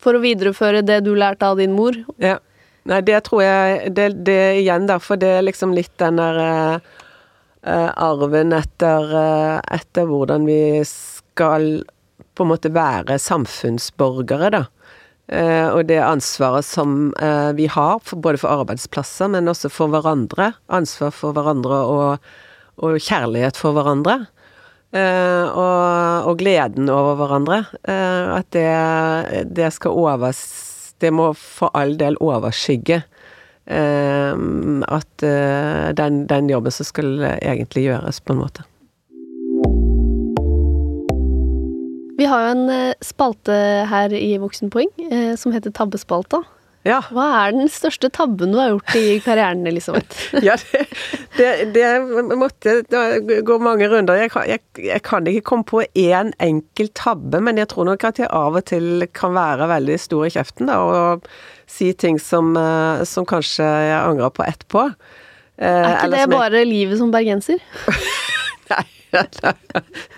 [0.00, 1.96] For å videreføre det du lærte av din mor?
[2.22, 2.38] Ja.
[2.86, 6.38] Nei, det tror jeg Det, det igjen, derfor det er liksom litt den der
[7.66, 11.82] uh, arven etter, uh, etter hvordan vi skal
[12.36, 14.62] på en måte være samfunnsborgere, da.
[15.26, 17.08] Uh, og det ansvaret som
[17.58, 20.52] vi har, for, både for arbeidsplasser, men også for hverandre.
[20.70, 22.30] Ansvar for hverandre og,
[22.78, 24.20] og kjærlighet for hverandre.
[24.94, 27.64] Uh, og, og, gleden over hverandre.
[27.84, 30.44] at det, det skal overs...
[30.96, 33.02] Det må for all del overskygge
[33.66, 35.24] at
[35.98, 38.64] den, den jobben som skal egentlig gjøres, på en måte.
[42.16, 43.56] Vi har jo en eh, spalte
[43.90, 46.40] her i Voksenpoeng eh, som heter Tabbespalta.
[46.86, 47.00] Ja.
[47.10, 50.28] Hva er den største tabben du har gjort i karrieren, Elisabeth?
[50.46, 50.84] ja, det,
[51.36, 52.76] det, det måtte
[53.46, 54.20] gå mange runder.
[54.20, 58.22] Jeg, jeg, jeg, kan ikke komme på én enkelt tabbe, men jeg tror nok at
[58.22, 61.26] jeg av og til kan være veldig stor i kjeften da, og
[61.66, 64.86] si ting som, eh, som kanskje jeg angrer på etterpå.
[65.58, 66.70] Eh, er ikke det bare jeg...
[66.70, 67.58] livet som bergenser?
[68.70, 68.86] Nei,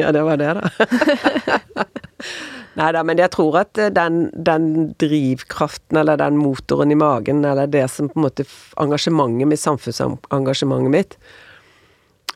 [0.02, 0.64] ja, det var det, da.
[2.78, 4.70] Nei da, men jeg tror at eh, den, den,
[5.02, 8.46] drivkraften, eller den motoren i magen, eller det som på en måte
[8.78, 11.16] Engasjementet mitt, samfunnsengasjementet mitt,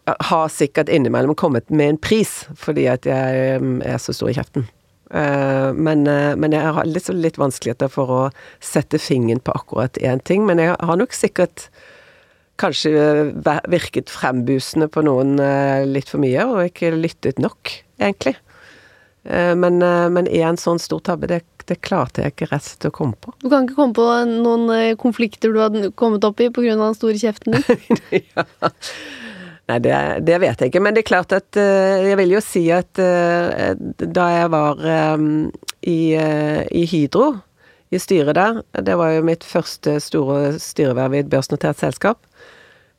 [0.08, 4.32] eh, har sikkert innimellom kommet med en pris, fordi at jeg eh, er så stor
[4.32, 4.70] i kjeften.
[5.12, 6.06] Men,
[6.40, 8.20] men jeg har litt, litt vanskeligheter for å
[8.64, 10.46] sette fingeren på akkurat én ting.
[10.48, 11.66] Men jeg har nok sikkert
[12.56, 13.26] kanskje
[13.68, 15.36] virket frembusende på noen
[15.84, 18.38] litt for mye, og ikke lyttet nok, egentlig.
[19.24, 22.90] Eh, men, eh, men en sånn stor tabbe, det, det, klarte jeg ikke rett til
[22.90, 23.34] å komme på.
[23.42, 26.74] Du kan ikke komme på noen eh, konflikter du hadde kommet opp i pga.
[26.80, 28.02] den store kjeften din?
[28.34, 28.46] ja.
[29.70, 29.94] Nei, det,
[30.26, 30.82] det, vet jeg ikke.
[30.82, 34.80] Men det er klart at Jeg vil jo si at da jeg var
[35.86, 37.28] i, i Hydro,
[37.94, 42.18] i styret der, det var jo mitt første store styreverv i et børsnotert selskap.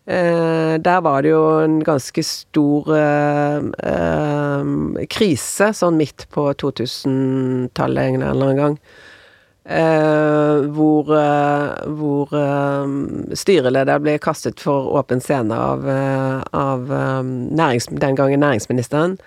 [0.06, 8.10] Eh, der var det jo en ganske stor eh, eh, krise, sånn midt på 2000-tallet
[8.10, 8.78] en eller annen gang.
[9.64, 15.88] Eh, hvor, eh, hvor eh, styreleder ble kastet for åpen scene av,
[16.52, 16.92] av
[17.24, 19.18] nærings, den gangen næringsministeren.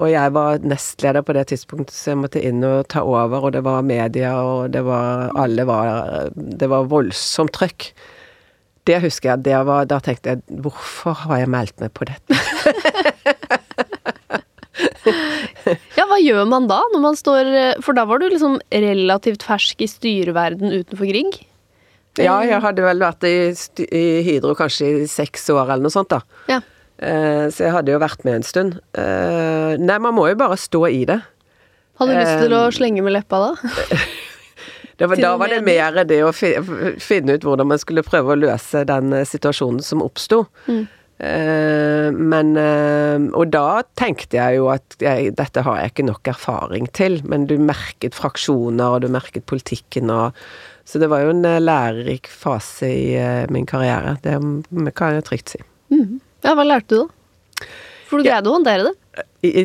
[0.00, 3.52] og jeg var nestleder på det tidspunktet, så jeg måtte inn og ta over, og
[3.52, 7.92] det var media, og det var Alle var Det var voldsomt trøkk.
[8.88, 9.44] Det husker jeg.
[9.50, 12.32] Det var, da tenkte jeg hvorfor har jeg meldt meg på dette?
[15.98, 17.50] ja, hva gjør man da, når man står
[17.84, 21.42] For da var du liksom relativt fersk i styreverden utenfor Grieg?
[22.18, 23.52] Ja, jeg hadde vel vært i,
[23.94, 26.20] i Hydro kanskje i seks år eller noe sånt, da.
[26.50, 26.58] Ja.
[27.00, 28.80] Uh, så jeg hadde jo vært med en stund.
[28.96, 31.20] Uh, nei, man må jo bare stå i det.
[32.00, 33.52] Hadde du lyst til å eh, slenge med leppa da?
[35.00, 38.84] Var, da var det mer det å finne ut hvordan man skulle prøve å løse
[38.88, 40.44] den eh, situasjonen som oppsto.
[40.68, 40.88] Mm.
[41.20, 46.30] Uh, men uh, Og da tenkte jeg jo at jeg, dette har jeg ikke nok
[46.32, 47.18] erfaring til.
[47.28, 50.36] Men du merket fraksjoner, og du merket politikken og
[50.88, 53.10] Så det var jo en lærerik fase i
[53.52, 54.16] min karriere.
[54.24, 55.60] Det kan jeg trygt si.
[55.92, 56.18] Mm.
[56.42, 57.68] Ja, hva lærte du, da?
[58.08, 58.50] For du greide ja.
[58.50, 58.94] å håndtere det?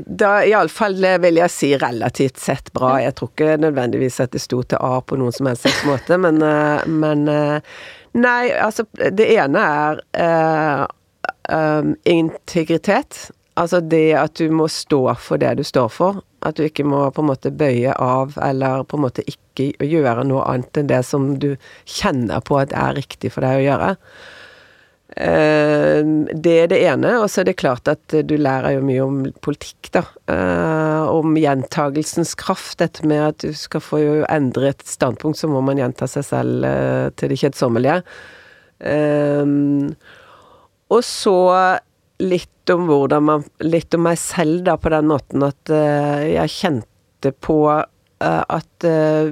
[0.06, 2.96] Da Iallfall vil jeg si relativt sett bra.
[3.04, 6.42] Jeg tror ikke nødvendigvis at det sto til A på noen som helst måte, men,
[6.44, 7.76] eh, men eh,
[8.16, 10.86] Nei, altså Det ene er uh,
[11.52, 13.26] um, integritet.
[13.60, 16.22] Altså det at du må stå for det du står for.
[16.46, 20.24] At du ikke må på en måte bøye av, eller på en måte ikke gjøre
[20.28, 23.92] noe annet enn det som du kjenner på at er riktig for deg å gjøre.
[25.16, 26.02] Eh,
[26.36, 29.22] det er det ene, og så er det klart at du lærer jo mye om
[29.46, 30.04] politikk, da.
[30.32, 32.78] Eh, om gjentagelsens kraft.
[32.82, 36.68] Dette med at du skal få endre et standpunkt, så må man gjenta seg selv
[36.68, 38.02] eh, til det kjedsommelige.
[40.92, 41.38] Og så
[42.20, 47.32] litt om hvordan man Litt om meg selv, da, på den måten at jeg kjente
[47.40, 48.88] på at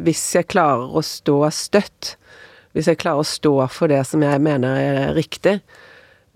[0.06, 2.14] hvis jeg klarer å stå støtt
[2.74, 5.60] hvis jeg klarer å stå for det som jeg mener er riktig,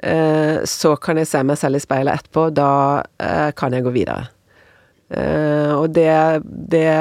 [0.04, 2.50] eh, så kan jeg se meg selv i speilet etterpå.
[2.54, 2.72] Da
[3.22, 4.30] eh, kan jeg gå videre.
[5.10, 6.12] Eh, og det,
[6.46, 6.94] det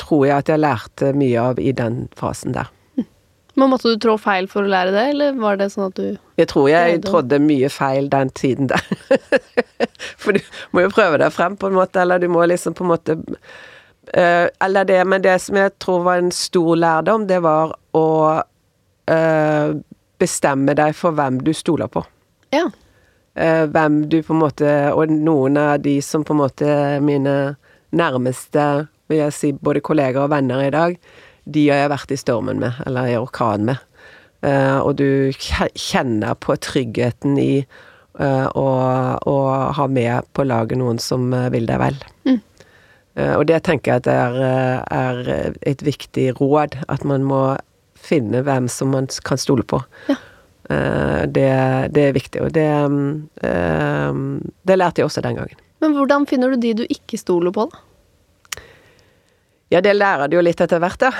[0.00, 2.70] tror jeg at jeg lærte mye av i den fasen der.
[3.54, 6.16] Men Måtte du trå feil for å lære det, eller var det sånn at du
[6.40, 8.82] Jeg tror jeg trådde mye feil den tiden der.
[10.22, 10.42] for du
[10.74, 13.16] må jo prøve deg frem, på en måte, eller du må liksom på en måte
[14.12, 18.08] Uh, eller det, men det som jeg tror var en stor lærdom, det var å
[19.10, 19.68] uh,
[20.20, 22.04] bestemme deg for hvem du stoler på.
[22.54, 22.66] Ja.
[23.38, 26.68] Uh, hvem du på en måte Og noen av de som på en måte
[27.02, 27.56] mine
[27.90, 30.94] nærmeste, vil jeg si, både kolleger og venner i dag,
[31.44, 33.82] de har jeg vært i stormen med, eller i orkan med.
[34.44, 37.64] og du kjenner på tryggheten i
[38.16, 39.36] å
[39.76, 42.00] ha med på laget noen som vil deg vel.
[42.24, 42.40] Mm.
[43.14, 47.42] Eh, og det tenker jeg at er, eh, er, et viktig råd, at man må
[47.94, 49.80] finne hvem som man kan stole på.
[50.10, 50.18] Ja.
[50.70, 51.48] Eh, det,
[51.94, 52.68] det, er viktig, og det,
[54.64, 55.64] det lærte jeg også den gangen.
[55.84, 57.82] Men hvordan finner du de du ikke stoler på, da?
[59.72, 61.10] Ja, det lærer du jo litt etter hvert, da.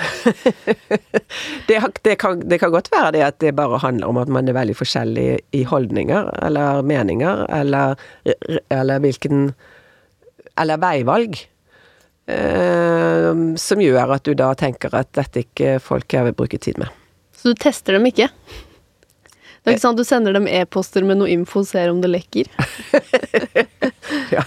[1.68, 4.46] det, det, kan, det, kan, godt være det at det bare handler om at man
[4.46, 5.26] er veldig forskjellig
[5.56, 7.96] i holdninger eller meninger, eller,
[8.70, 9.48] eller hvilken
[10.60, 11.40] Eller veivalg.
[12.24, 16.78] Uh, som gjør at du da tenker at dette ikke folk jeg vil bruke tid
[16.80, 16.88] med.
[17.36, 18.30] Så du tester dem ikke?
[19.64, 22.02] Det er ikke sånn at du sender dem e-poster med noe info og ser om
[22.02, 22.50] det lekker?
[24.34, 24.42] ja,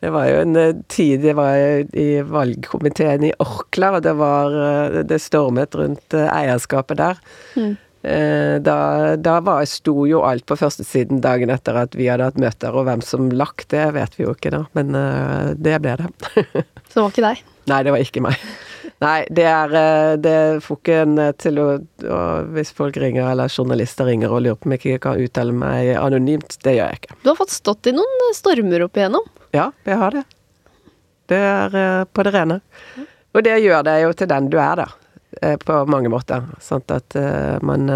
[0.00, 1.58] det var jo en eh, tid jeg var
[1.92, 7.20] i valgkomiteen i Orkla, og det var eh, Det stormet rundt eh, eierskapet der.
[7.52, 7.74] Mm.
[8.02, 8.78] Da,
[9.14, 12.88] da var, sto jo alt på førstesiden dagen etter at vi hadde hatt møter, og
[12.88, 14.90] hvem som lakk, det vet vi jo ikke da, men
[15.54, 16.10] det ble det.
[16.90, 17.44] Så det var ikke deg?
[17.70, 18.42] Nei, det var ikke meg.
[19.02, 21.66] Nei, det er eh, Det får ikke en eh, til å,
[22.06, 22.20] å,
[22.54, 25.92] Hvis folk ringer, eller journalister ringer og lurer på om jeg ikke kan uttale meg
[25.98, 27.18] anonymt, det gjør jeg ikke.
[27.22, 29.26] Du har fått stått i noen eh, stormer opp igjennom?
[29.54, 30.24] Ja, jeg har det.
[31.30, 32.58] Det er på det rene.
[33.32, 34.88] Og det gjør deg jo til den du er, da.
[35.40, 36.44] På mange måter.
[36.60, 37.16] Sånn at
[37.64, 37.88] man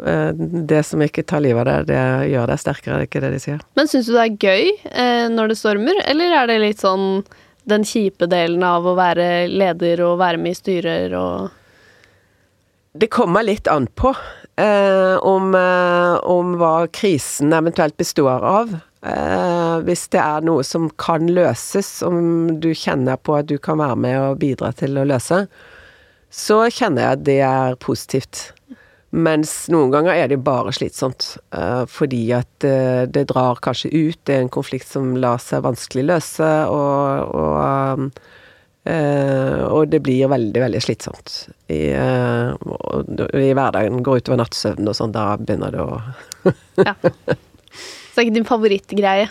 [0.00, 3.30] det som ikke tar livet av deg, det gjør deg sterkere, det er ikke det
[3.34, 3.62] de sier.
[3.76, 7.22] Men syns du det er gøy når det stormer, eller er det litt sånn
[7.70, 11.56] den kjipe delen av å være leder og være med i styrer og
[12.92, 14.10] Det kommer litt an på
[14.58, 18.72] eh, om, eh, om, hva krisen eventuelt består av.
[19.06, 23.78] Eh, hvis det er noe som kan løses, om du kjenner på at du kan
[23.78, 25.44] være med og bidra til å løse,
[26.30, 28.50] så kjenner jeg at det er positivt.
[29.10, 34.18] Mens noen ganger er det bare slitsomt, uh, fordi at uh, det drar kanskje ut.
[34.22, 38.20] Det er en konflikt som lar seg vanskelig løse, og, og,
[38.86, 41.34] uh, og det blir veldig, veldig slitsomt.
[41.66, 45.98] I, i hverdagen går utover nattsøvnen og sånn, da begynner det å
[46.88, 46.94] Ja.
[46.94, 49.28] Så det er ikke din favorittgreie?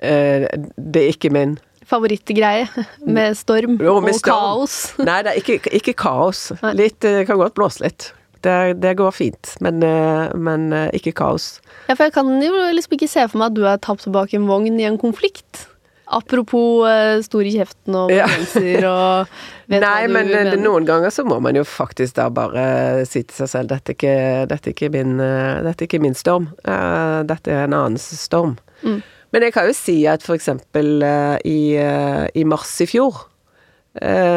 [0.00, 1.58] det er ikke min
[1.90, 2.86] favorittgreie
[3.18, 4.30] med storm og, og storm.
[4.30, 4.78] kaos?
[5.08, 6.48] Nei, det er ikke, ikke kaos.
[6.78, 8.12] Litt, kan godt blåse litt.
[8.40, 11.58] Det, det går fint, men, eh, men, eh, ikke kaos.
[11.88, 14.38] Ja, for jeg kan jo liksom ikke se for meg at du er tapt tilbake
[14.38, 15.66] en vogn i en konflikt.
[16.10, 19.28] Apropos uh, stor i kjeften og grenser og
[19.70, 20.56] Nei, men mener.
[20.58, 23.98] noen ganger så må man jo faktisk da bare si til seg selv dette er
[23.98, 24.16] ikke,
[24.50, 26.48] dette er ikke, min, dette er ikke min, storm.
[26.64, 28.56] Uh, dette er en annens storm.
[28.82, 28.98] Mm.
[29.30, 33.26] Men jeg kan jo si at for eksempel uh, i, i, mars i fjor,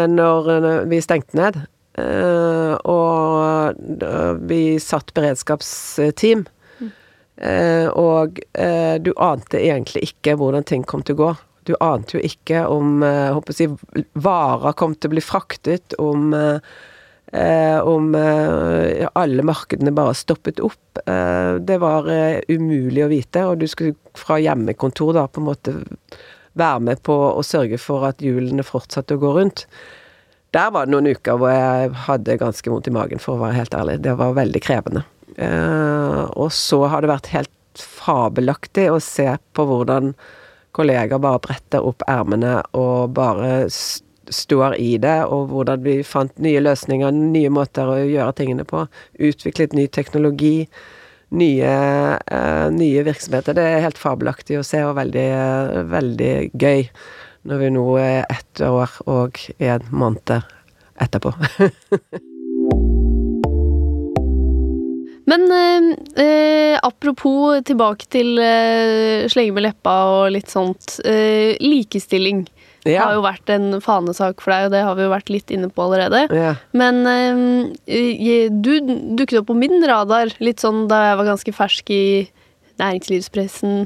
[0.10, 0.47] når
[0.89, 1.60] vi stengte ned,
[2.89, 3.77] og
[4.49, 6.41] vi satt beredskapsteam.
[7.93, 8.39] Og
[9.06, 11.29] du ante egentlig ikke hvordan ting kom til å gå.
[11.69, 13.69] Du ante jo ikke om jeg,
[14.25, 16.34] varer kom til å bli fraktet, om,
[17.34, 21.00] om alle markedene bare stoppet opp.
[21.65, 22.06] det var
[22.46, 25.74] umulig å vite, og du skulle fra hjemmekontor da på en måte
[26.54, 29.65] være med på å sørge for at hjulene fortsatte å gå rundt.
[30.54, 33.58] Der var det noen uker hvor jeg hadde ganske vondt i magen, for å være
[33.58, 33.98] helt ærlig.
[34.06, 35.02] Det var veldig krevende.
[36.38, 40.13] Og så har det vært helt fabelaktig å se på hvordan
[40.74, 43.65] kollegaer bare bretter opp ermene og bare
[44.29, 48.86] står i det, og hvordan vi fant nye løsninger, nye måter å gjøre tingene på.
[49.19, 50.67] Utviklet ny teknologi,
[51.33, 51.75] nye,
[52.23, 53.57] uh, nye virksomheter.
[53.57, 56.88] Det er helt fabelaktig å se, og veldig, uh, veldig gøy
[57.49, 60.38] når vi nå er ett år og en måned
[61.03, 61.33] etterpå.
[65.25, 70.97] Men eh, eh, apropos tilbake til eh, slenge med leppa og litt sånt.
[71.07, 72.43] Eh, likestilling
[72.86, 73.06] ja.
[73.06, 75.69] har jo vært en fanesak for deg, og det har vi jo vært litt inne
[75.72, 76.26] på allerede.
[76.36, 76.56] Ja.
[76.76, 78.74] Men eh, du
[79.17, 82.04] dukket opp på min radar litt sånn da jeg var ganske fersk i
[82.82, 83.86] næringslivspressen.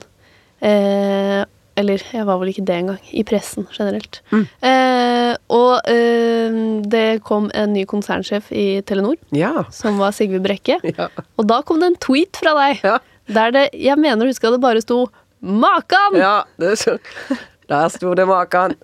[0.66, 1.44] Eh,
[1.78, 3.02] eller jeg var vel ikke det engang.
[3.14, 4.22] I pressen generelt.
[4.34, 4.46] Mm.
[4.66, 6.58] Eh, og eh,
[6.90, 9.68] det kom en ny konsernsjef i Telenor, ja.
[9.74, 10.82] som var Sigve Brekke.
[10.98, 11.12] Ja.
[11.38, 12.96] Og da kom det en tweet fra deg ja.
[13.30, 15.04] der det Jeg mener du husker det bare sto
[15.44, 16.18] 'Makan'!
[16.18, 16.48] Ja,
[16.80, 16.96] så,
[17.70, 18.76] der sto det 'Makan'.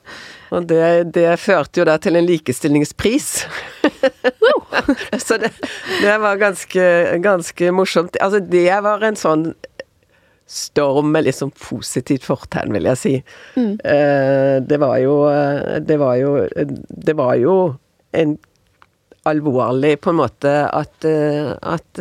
[0.51, 3.47] Og det, det, førte jo da til en likestillingspris.
[5.25, 5.49] så det,
[6.01, 6.83] det var ganske,
[7.23, 8.17] ganske morsomt.
[8.21, 9.53] Altså, det var en sånn
[10.53, 13.13] storm med sånn positivt fortegn, vil jeg si.
[13.57, 13.73] Mm.
[13.79, 17.57] Eh, det var jo eh, Det var jo Det var jo
[18.13, 18.37] en
[19.23, 21.99] alvorlig på en måte at, eh, at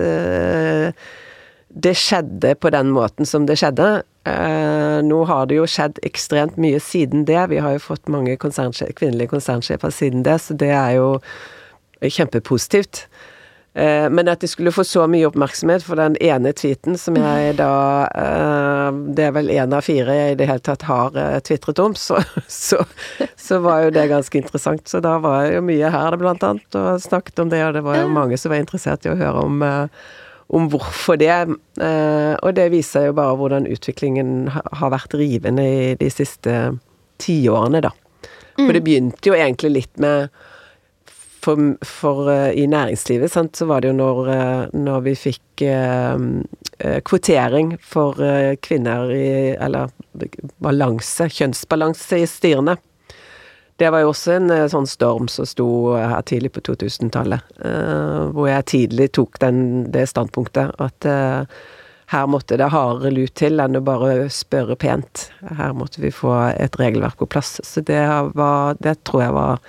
[1.72, 4.02] det skjedde på den måten som det skjedde.
[4.22, 7.40] Nå har det jo skjedd ekstremt mye siden det.
[7.50, 11.08] Vi har jo fått mange kvinnelige konsernsjefer siden det, så det er jo
[12.02, 13.08] kjempepositivt.
[13.74, 17.54] Eh, men at de skulle få så mye oppmerksomhet for den ene tweeten som jeg
[17.56, 17.70] da
[18.20, 21.80] eh, Det er vel én av fire jeg i det hele tatt har eh, tvitret
[21.80, 22.82] om, så, så,
[23.32, 24.84] så, var jo det ganske interessant.
[24.88, 27.84] Så da var jeg jo mye her, blant annet, og snakket om det, og det
[27.86, 29.64] var jo mange som var interessert i å høre om,
[30.52, 31.32] om hvorfor det.
[31.80, 36.56] Og det viser jo bare hvordan utviklingen har vært rivende i de siste
[37.22, 37.92] tiårene, da.
[38.58, 40.28] For det begynte jo egentlig litt med
[41.42, 44.28] for, for i næringslivet, sant, så var det jo når,
[44.78, 48.20] når vi fikk eh, kvotering for
[48.62, 49.26] kvinner i
[49.56, 49.90] Eller
[50.62, 52.76] balanse, kjønnsbalanse i styrene.
[53.80, 57.54] Det var jo også en sånn storm som sto her tidlig på 2000-tallet,
[58.34, 61.08] hvor jeg tidlig tok den, det standpunktet at
[62.12, 65.30] her måtte det hardere lut til enn å bare spørre pent.
[65.58, 67.56] Her måtte vi få et regelverk på plass.
[67.64, 68.02] Så det,
[68.36, 69.62] var, det tror jeg var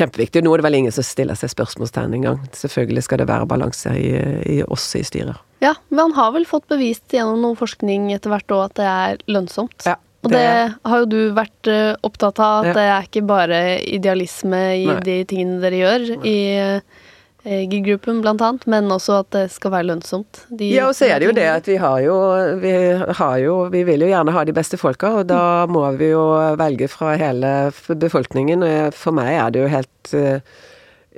[0.00, 0.42] kjempeviktig.
[0.44, 2.40] Nå er det vel ingen som stiller seg spørsmålstegn engang.
[2.56, 4.12] Selvfølgelig skal det være balanse i,
[4.56, 5.40] i, oss i styrer.
[5.60, 8.88] Ja, men han har vel fått bevist gjennom noe forskning etter hvert òg at det
[8.94, 9.84] er lønnsomt.
[9.84, 9.98] Ja.
[10.20, 10.46] Og det
[10.84, 12.74] har jo du vært eh, opptatt av, at ja.
[12.76, 14.98] det er ikke bare idealisme i Nei.
[15.06, 16.10] de tingene dere gjør.
[16.20, 16.34] Nei.
[16.34, 20.42] i Gig-gruppen blant annet, men også at det skal være lønnsomt.
[20.60, 22.16] Ja, og så er det jo det at vi har jo,
[22.60, 22.72] vi
[23.16, 25.72] har jo Vi vil jo gjerne ha de beste folka, og da mm.
[25.72, 26.24] må vi jo
[26.60, 28.66] velge fra hele befolkningen.
[28.66, 30.60] Og for meg er det jo helt uh,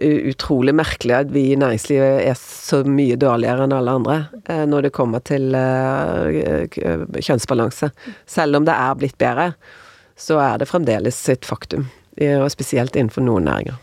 [0.00, 4.18] utrolig merkelig at vi i næringslivet er så mye dårligere enn alle andre
[4.48, 6.64] uh, når det kommer til uh,
[7.20, 7.92] kjønnsbalanse.
[8.26, 9.52] Selv om det er blitt bedre,
[10.16, 11.90] så er det fremdeles et faktum.
[12.20, 13.78] Og spesielt innenfor noen næringer.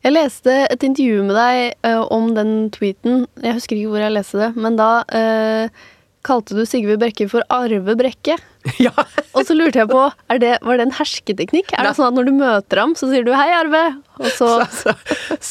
[0.00, 3.26] Jeg leste et intervju med deg om den tweeten.
[3.44, 5.84] Jeg husker ikke hvor jeg leste det, men da uh,
[6.26, 8.38] kalte du Sigve Brekke for Arve Brekke.
[8.82, 8.90] Ja.
[9.30, 10.00] og så lurte jeg på,
[10.42, 11.68] det, var det en hersketeknikk?
[11.78, 13.82] Er det sånn at når du møter ham, så sier du 'hei, Arve'?
[14.18, 14.48] Og så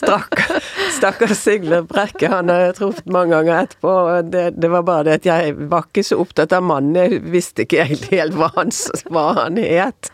[0.02, 0.60] Stakkar
[0.98, 3.96] stakkar Sigve Brekke, han har jeg truffet mange ganger etterpå.
[4.34, 7.64] Det, det, var bare det at jeg var ikke så opptatt av mannen, jeg visste
[7.64, 8.76] ikke egentlig helt hva han,
[9.08, 10.12] hva han het.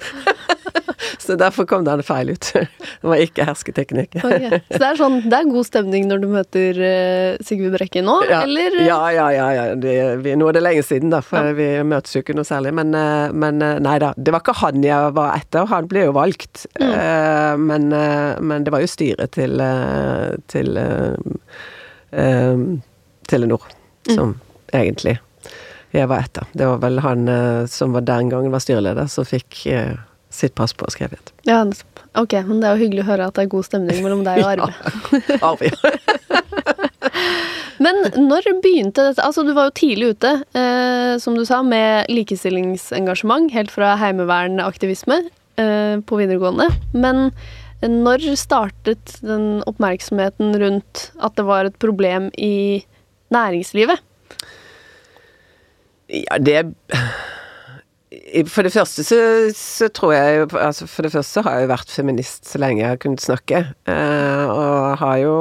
[1.20, 2.52] Så derfor kom den feil ut.
[3.02, 4.18] Det var ikke hersketeknikk.
[4.22, 4.62] Okay.
[4.70, 8.18] Så det er sånn, det er god stemning når du møter uh, Sigve Brekke nå,
[8.30, 8.42] ja.
[8.46, 8.78] eller?
[8.86, 9.48] Ja, ja, ja.
[9.56, 9.66] ja.
[9.80, 9.96] Det,
[10.26, 11.56] vi, nå er det lenge siden, da, for ja.
[11.58, 12.74] vi møtes jo ikke noe særlig.
[12.78, 15.70] Men, uh, men uh, nei da, det var ikke han jeg var etter.
[15.72, 16.66] Han ble jo valgt.
[16.82, 16.94] Mm.
[17.62, 17.88] Men,
[18.44, 19.62] men, det var jo styret til,
[20.52, 20.80] til
[23.30, 24.14] Telenor mm.
[24.14, 24.34] som
[24.76, 25.18] egentlig
[25.96, 26.48] jeg var etter.
[26.56, 27.32] Det var vel han
[27.72, 29.64] som var den gangen var styreleder, som fikk
[30.32, 31.34] sitt pass på skrevet.
[31.48, 31.62] Ja,
[32.18, 34.42] ok, men det er jo hyggelig å høre at det er god stemning mellom deg
[34.44, 34.70] og Arve.
[35.32, 35.72] ja, Arve,
[37.86, 42.10] men når begynte dette Altså, du var jo tidlig ute, eh, som du sa, med
[42.12, 45.20] likestillingsengasjement, helt fra heimevernaktivisme
[45.62, 46.70] eh, på videregående.
[46.94, 47.30] Men
[47.82, 52.84] når startet den oppmerksomheten rundt at det var et problem i
[53.34, 54.04] næringslivet?
[56.12, 56.76] Ja, det
[58.52, 59.18] for det første så,
[59.56, 62.82] så, tror jeg jo altså For det første har jeg jo vært feminist så lenge
[62.82, 63.64] jeg har kunnet snakke.
[63.88, 65.36] Eh, og har jo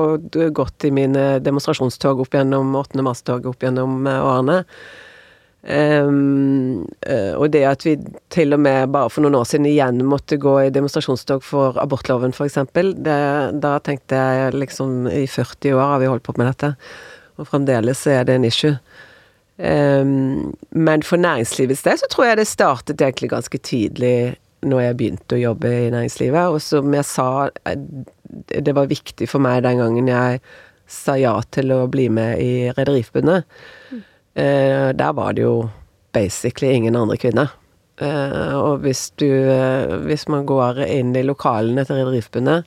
[0.54, 3.02] gått i mine demonstrasjonstog opp gjennom 8.
[3.02, 4.60] mars-tog opp gjennom eh, årene.
[5.60, 6.86] Um,
[7.36, 7.98] og det at vi
[8.32, 12.32] til og med bare for noen år siden igjen måtte gå i demonstrasjonstog for abortloven,
[12.32, 12.56] f.eks.,
[13.60, 16.72] da tenkte jeg liksom I 40 år har vi holdt på med dette,
[17.36, 18.78] og fremdeles er det en issue.
[19.60, 24.96] Um, men for næringslivets del så tror jeg det startet egentlig ganske tidlig når jeg
[24.96, 26.54] begynte å jobbe i næringslivet.
[26.54, 27.28] Og som jeg sa,
[27.68, 27.76] eh,
[28.60, 30.40] det var viktig for meg den gangen jeg
[30.90, 33.44] sa ja til å bli med i Rederiforbundet.
[33.90, 34.02] Mm.
[34.40, 35.54] Uh, der var det jo
[36.14, 37.52] basically ingen andre kvinner.
[38.00, 42.64] Uh, og hvis du uh, Hvis man går inn i lokalene til Rederiforbundet,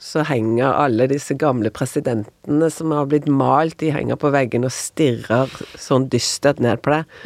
[0.00, 4.72] så henger alle disse gamle presidentene som har blitt malt, de henger på veggen og
[4.72, 7.18] stirrer sånn dystert ned på deg.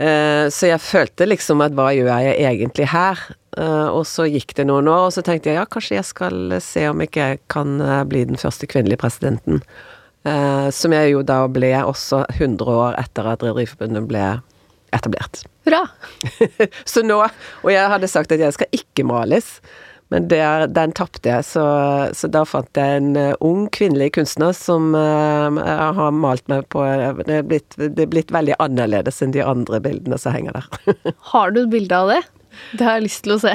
[0.00, 3.20] Eh, så jeg følte liksom at hva gjør jeg egentlig her?
[3.54, 6.56] Eh, og så gikk det noen år, og så tenkte jeg ja, kanskje jeg skal
[6.64, 9.62] se om ikke jeg kan eh, bli den første kvinnelige presidenten.
[10.20, 14.24] Som jeg jo da ble også 100 år etter at Rederiforbundet ble
[14.92, 15.46] etablert.
[15.64, 15.86] Hurra!
[16.92, 19.48] så nå Og jeg hadde sagt at jeg skal ikke males.
[20.10, 21.64] Men der, den tapte jeg, så,
[22.16, 25.60] så, da fant jeg en uh, ung kvinnelig kunstner som uh,
[25.94, 26.82] har malt meg på
[27.28, 31.14] det er, blitt, det er blitt veldig annerledes enn de andre bildene som henger der.
[31.32, 32.22] har du et bilde av det?
[32.74, 33.52] Det har jeg lyst til å se.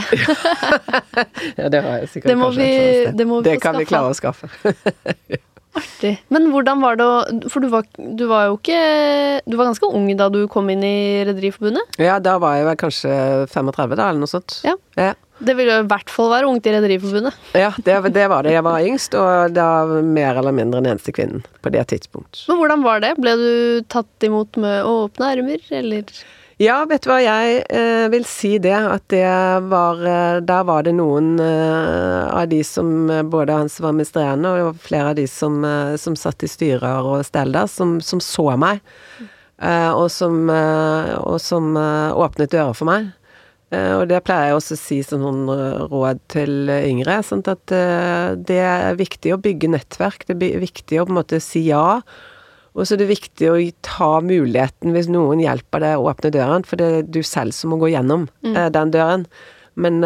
[1.60, 2.70] ja, det har jeg sikkert det må vi,
[3.12, 3.84] Det, må vi det kan skaffe.
[3.84, 4.50] vi klare å skaffe.
[5.76, 6.14] Artig.
[6.32, 9.90] Men hvordan var det å For du var, du var, jo ikke Du var ganske
[9.92, 12.00] ung da du kom inn i Rederiforbundet?
[12.00, 13.12] Ja, da var jeg vel kanskje
[13.52, 14.62] 35, da, eller noe sånt.
[14.64, 14.78] Ja.
[14.96, 15.12] ja.
[15.38, 17.36] Det ville i hvert fall være ungt i Rederiforbundet.
[17.58, 18.54] Ja, det, det, var det.
[18.56, 19.68] Jeg var yngst, og da
[20.00, 22.46] mer eller mindre den eneste kvinnen på det tidspunkt.
[22.48, 23.12] Men hvordan var det?
[23.20, 23.52] Ble du
[23.92, 26.16] tatt imot med åpne armer, eller?
[26.62, 28.78] Ja, vet du hva, jeg eh, vil si det.
[28.78, 29.28] At det
[29.68, 34.54] var eh, Der var det noen eh, av de som Både han som var administrerende,
[34.64, 38.24] og flere av de som, eh, som satt i styrer og stell der, som, som,
[38.24, 38.80] så meg.
[39.60, 43.12] Eh, og som, eh, og som åpnet dører for meg.
[43.76, 47.20] Eh, og det pleier jeg også å si som noen råd til yngre.
[47.26, 50.28] Sånn at eh, det er viktig å bygge nettverk.
[50.30, 52.02] Det er viktig å på en måte si ja.
[52.76, 56.66] Og så er det viktig å ta muligheten hvis noen hjelper deg å åpne døren,
[56.68, 58.58] for det er du selv som må gå gjennom mm.
[58.76, 59.24] den døren.
[59.80, 60.00] Men,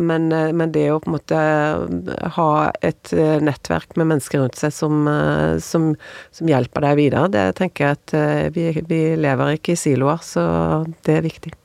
[0.00, 1.40] men, men, det å på en måte
[2.36, 2.50] ha
[2.84, 3.12] et
[3.44, 5.08] nettverk med mennesker rundt seg som,
[5.64, 5.90] som,
[6.32, 8.16] som hjelper deg videre, det tenker jeg at
[8.56, 10.44] vi, vi lever ikke i siloer, så
[11.04, 11.56] det er viktig.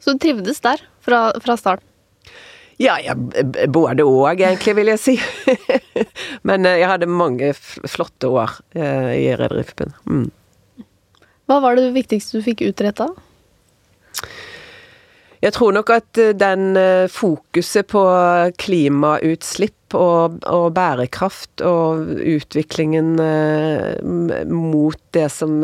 [0.00, 1.86] Så du trivdes der fra, fra starten?
[2.80, 3.12] Ja, ja,
[3.68, 5.14] både òg, egentlig, vil jeg si.
[6.48, 9.98] Men eh, jeg hadde mange flotte år eh, i Rederiforbundet.
[10.08, 10.86] Mm.
[11.50, 13.10] Hva var det viktigste du fikk utretta?
[15.40, 16.72] Jeg tror nok at eh, den
[17.12, 18.06] fokuset på
[18.64, 23.16] klimautslipp og, og, bærekraft og utviklingen
[24.48, 25.58] mot det som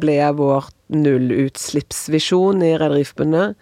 [0.00, 3.58] ble vår nullutslippsvisjon i Rederiforbundet.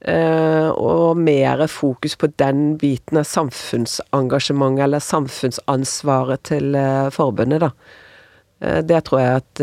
[0.00, 7.70] Eh, og mer fokus på den biten av samfunnsengasjementet, eller samfunnsansvaret til eh, forbundet, da.
[8.64, 9.62] Eh, det tror jeg at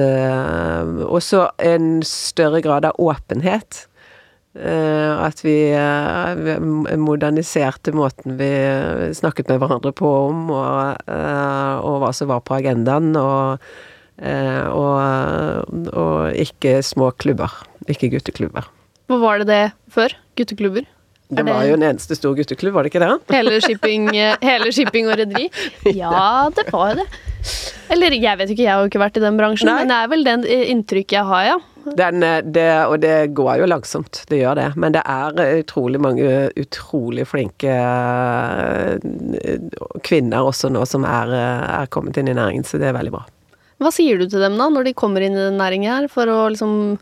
[1.08, 3.88] Også en større grad av åpenhet.
[4.58, 5.70] At vi
[6.98, 8.48] moderniserte måten vi
[9.14, 11.04] snakket med hverandre på om, og,
[11.86, 13.12] og hva som var på agendaen.
[13.22, 13.62] og
[14.18, 17.54] og, og ikke små klubber.
[17.88, 18.66] Ikke gutteklubber.
[19.08, 19.64] Hva var det det
[19.94, 20.16] før?
[20.40, 20.88] Gutteklubber?
[21.28, 23.16] Det var jo en eneste stor gutteklubb, var det ikke det?
[23.36, 25.50] Hele shipping, eh, hele shipping og rederi?
[25.98, 27.08] Ja, det var det.
[27.92, 29.82] Eller jeg vet ikke, jeg har jo ikke vært i den bransjen, Nei.
[29.82, 31.58] men det er vel den inntrykket jeg har, ja.
[32.00, 34.68] Den, eh, det, og det går jo langsomt, det gjør det.
[34.80, 36.32] Men det er utrolig mange
[36.64, 37.76] utrolig flinke
[40.08, 41.36] kvinner også nå som er,
[41.84, 43.26] er kommet inn i næringen, så det er veldig bra.
[43.82, 46.30] Hva sier du til dem da, når de kommer inn i den næringen her, for
[46.32, 46.98] å liksom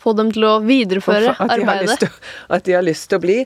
[0.00, 1.98] få dem til å videreføre at arbeidet?
[2.00, 2.14] Til,
[2.56, 3.38] at de har lyst til å bli?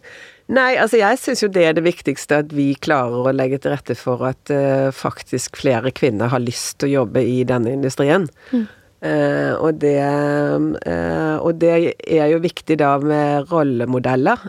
[0.55, 3.73] Nei, altså jeg syns jo det er det viktigste, at vi klarer å legge til
[3.73, 8.29] rette for at uh, faktisk flere kvinner har lyst til å jobbe i denne industrien.
[8.53, 8.67] Mm.
[9.05, 11.73] Uh, og, det, uh, og det
[12.05, 14.47] er jo viktig da med rollemodeller,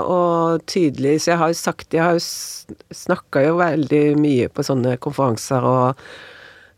[0.00, 4.64] og tydelig Så jeg har jo sagt Jeg har jo snakka jo veldig mye på
[4.66, 6.02] sånne konferanser og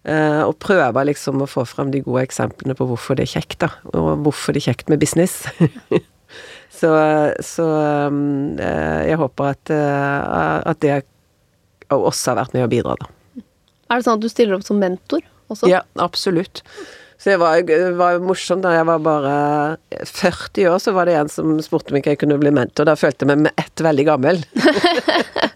[0.02, 3.60] Uh, og prøver liksom å få frem de gode eksemplene på hvorfor det er kjekt,
[3.62, 3.70] da.
[3.94, 5.44] Og hvorfor det er kjekt med business.
[6.80, 6.90] så,
[7.38, 7.66] så
[8.10, 11.04] um, uh, jeg håper at, uh, at det
[11.92, 13.12] også har vært med å bidra, da.
[13.92, 15.22] Er det sånn at du stiller opp som mentor
[15.52, 15.70] også?
[15.70, 16.64] Ja, absolutt.
[17.22, 17.60] Så det var,
[17.94, 18.64] var morsomt.
[18.64, 19.34] Da jeg var bare
[20.08, 22.88] 40 år, så var det en som spurte om jeg kunne bli mentor.
[22.88, 24.42] Da følte jeg meg med ett veldig gammel.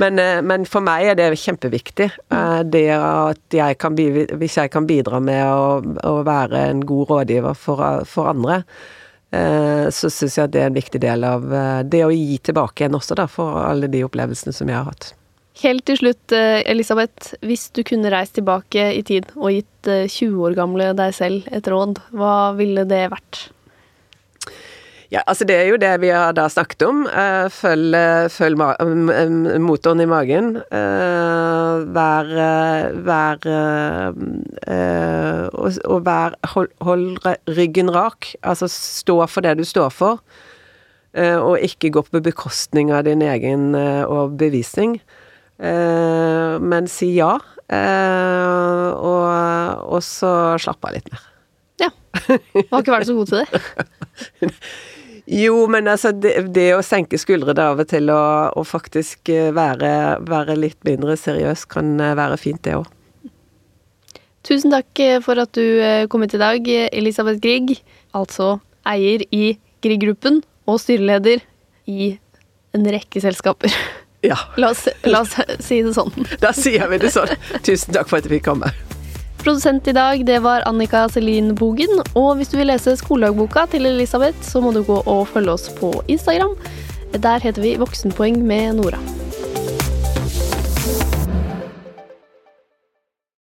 [0.00, 2.08] men, eh, men, for meg er det kjempeviktig.
[2.32, 5.80] Eh, det at jeg kan, hvis jeg kan bidra med å,
[6.10, 8.62] å være en god rådgiver for, for andre,
[9.34, 11.48] eh, så syns jeg at det er en viktig del av
[11.86, 15.14] det å gi tilbake igjen også, da, for alle de opplevelsene som jeg har hatt.
[15.60, 17.34] Helt til slutt, Elisabeth.
[17.44, 21.48] Hvis du kunne reist tilbake i tid og gitt 20 eh, år gamle deg selv
[21.52, 23.48] et råd, hva ville det vært?
[25.10, 27.00] Ja, altså det er jo det vi har da snakket om.
[27.06, 27.96] Eh, følg,
[28.30, 28.60] følg
[29.58, 30.52] motoren i magen.
[31.96, 32.30] Vær,
[33.08, 33.48] vær
[35.90, 37.18] Og vær hold, hold
[37.50, 38.34] ryggen rak.
[38.42, 40.22] Altså stå for det du står for.
[41.18, 45.00] Og ikke gå på bekostning av din egen overbevisning.
[45.60, 47.34] Eh, men si ja.
[47.70, 50.30] Eh, og, og så
[50.60, 51.26] slappe av litt mer.
[51.80, 51.90] Ja.
[52.70, 54.50] Har ikke vært så god til det.
[55.30, 59.52] Jo, men altså det, det, å senke skuldrene av og til og, og faktisk eh,
[59.54, 59.92] være,
[60.26, 62.88] være, litt mindre seriøs kan være fint, det òg.
[64.46, 67.74] Tusen takk for at du kom hit i dag, Elisabeth Grieg.
[68.16, 68.56] Altså
[68.88, 69.52] eier i
[69.84, 71.44] Grieg-gruppen og styreleder
[71.90, 72.14] i
[72.76, 73.74] en rekke selskaper.
[74.22, 74.36] Ja.
[74.60, 76.12] La oss, la oss, si det sånn.
[76.42, 77.32] Da sier vi det sånn.
[77.64, 78.68] Tusen takk for at jeg fikk komme.
[79.40, 82.02] Produsent i dag det var Annika Selin Bogen.
[82.12, 85.70] Og hvis du vil lese skoledagboka til Elisabeth, så må du gå og følge oss
[85.80, 86.52] på Instagram.
[87.16, 89.00] Der heter vi Voksenpoeng med Nora.